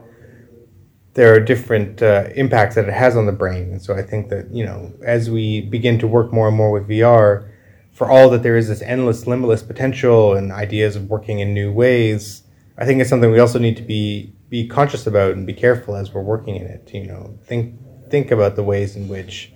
there 1.14 1.32
are 1.32 1.40
different 1.40 2.02
uh, 2.02 2.28
impacts 2.34 2.74
that 2.74 2.88
it 2.88 2.92
has 2.92 3.16
on 3.16 3.26
the 3.26 3.32
brain. 3.32 3.70
And 3.70 3.80
so 3.80 3.94
I 3.94 4.02
think 4.02 4.28
that, 4.28 4.50
you 4.50 4.64
know, 4.64 4.92
as 5.04 5.30
we 5.30 5.62
begin 5.62 5.98
to 6.00 6.06
work 6.08 6.32
more 6.32 6.48
and 6.48 6.56
more 6.56 6.72
with 6.72 6.88
VR, 6.88 7.48
for 7.92 8.10
all 8.10 8.28
that 8.30 8.42
there 8.42 8.56
is 8.56 8.68
this 8.68 8.82
endless, 8.82 9.26
limitless 9.26 9.62
potential 9.62 10.34
and 10.34 10.50
ideas 10.50 10.96
of 10.96 11.08
working 11.08 11.38
in 11.38 11.54
new 11.54 11.72
ways, 11.72 12.42
I 12.76 12.84
think 12.84 13.00
it's 13.00 13.08
something 13.08 13.30
we 13.30 13.38
also 13.38 13.60
need 13.60 13.76
to 13.76 13.82
be 13.82 14.32
be 14.50 14.66
conscious 14.68 15.06
about 15.06 15.32
and 15.32 15.46
be 15.46 15.52
careful 15.54 15.96
as 15.96 16.12
we're 16.12 16.22
working 16.22 16.56
in 16.56 16.66
it. 16.66 16.90
You 16.92 17.06
know, 17.06 17.38
think 17.44 17.78
think 18.10 18.32
about 18.32 18.56
the 18.56 18.64
ways 18.64 18.96
in 18.96 19.08
which 19.08 19.52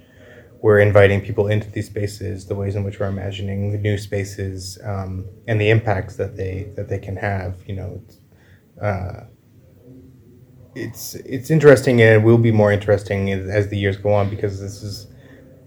we're 0.61 0.81
inviting 0.81 1.21
people 1.21 1.47
into 1.47 1.71
these 1.71 1.87
spaces, 1.87 2.47
the 2.47 2.55
ways 2.55 2.75
in 2.75 2.83
which 2.83 2.99
we're 2.99 3.07
imagining 3.07 3.71
the 3.71 3.79
new 3.79 3.97
spaces, 3.97 4.79
um, 4.85 5.27
and 5.47 5.61
the 5.61 5.71
impacts 5.71 6.16
that 6.16 6.37
they 6.37 6.71
that 6.77 6.88
they 6.88 6.99
can 6.99 7.16
have. 7.16 7.57
You 7.66 7.77
know, 7.77 8.03
uh, 8.83 9.25
it's 10.75 11.14
it's 11.16 11.51
interesting 11.51 12.01
and 12.01 12.23
it 12.23 12.25
will 12.25 12.38
be 12.38 12.53
more 12.53 12.73
interesting 12.73 13.31
as, 13.31 13.49
as 13.49 13.68
the 13.68 13.77
years 13.77 13.97
go 13.97 14.12
on 14.12 14.31
because 14.31 14.61
this 14.61 14.83
is 14.83 15.09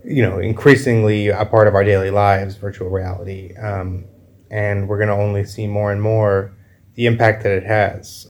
you 0.04 0.22
know 0.22 0.40
increasingly 0.40 1.28
a 1.28 1.46
part 1.46 1.68
of 1.68 1.76
our 1.76 1.84
daily 1.84 2.10
lives 2.10 2.56
virtual 2.56 2.90
reality 2.90 3.56
um, 3.58 4.06
and 4.50 4.88
we're 4.88 4.98
going 4.98 5.10
to 5.10 5.14
only 5.14 5.44
see 5.44 5.68
more 5.68 5.92
and 5.92 6.02
more 6.02 6.54
the 6.96 7.06
impact 7.06 7.44
that 7.44 7.52
it 7.52 7.64
has 7.64 8.28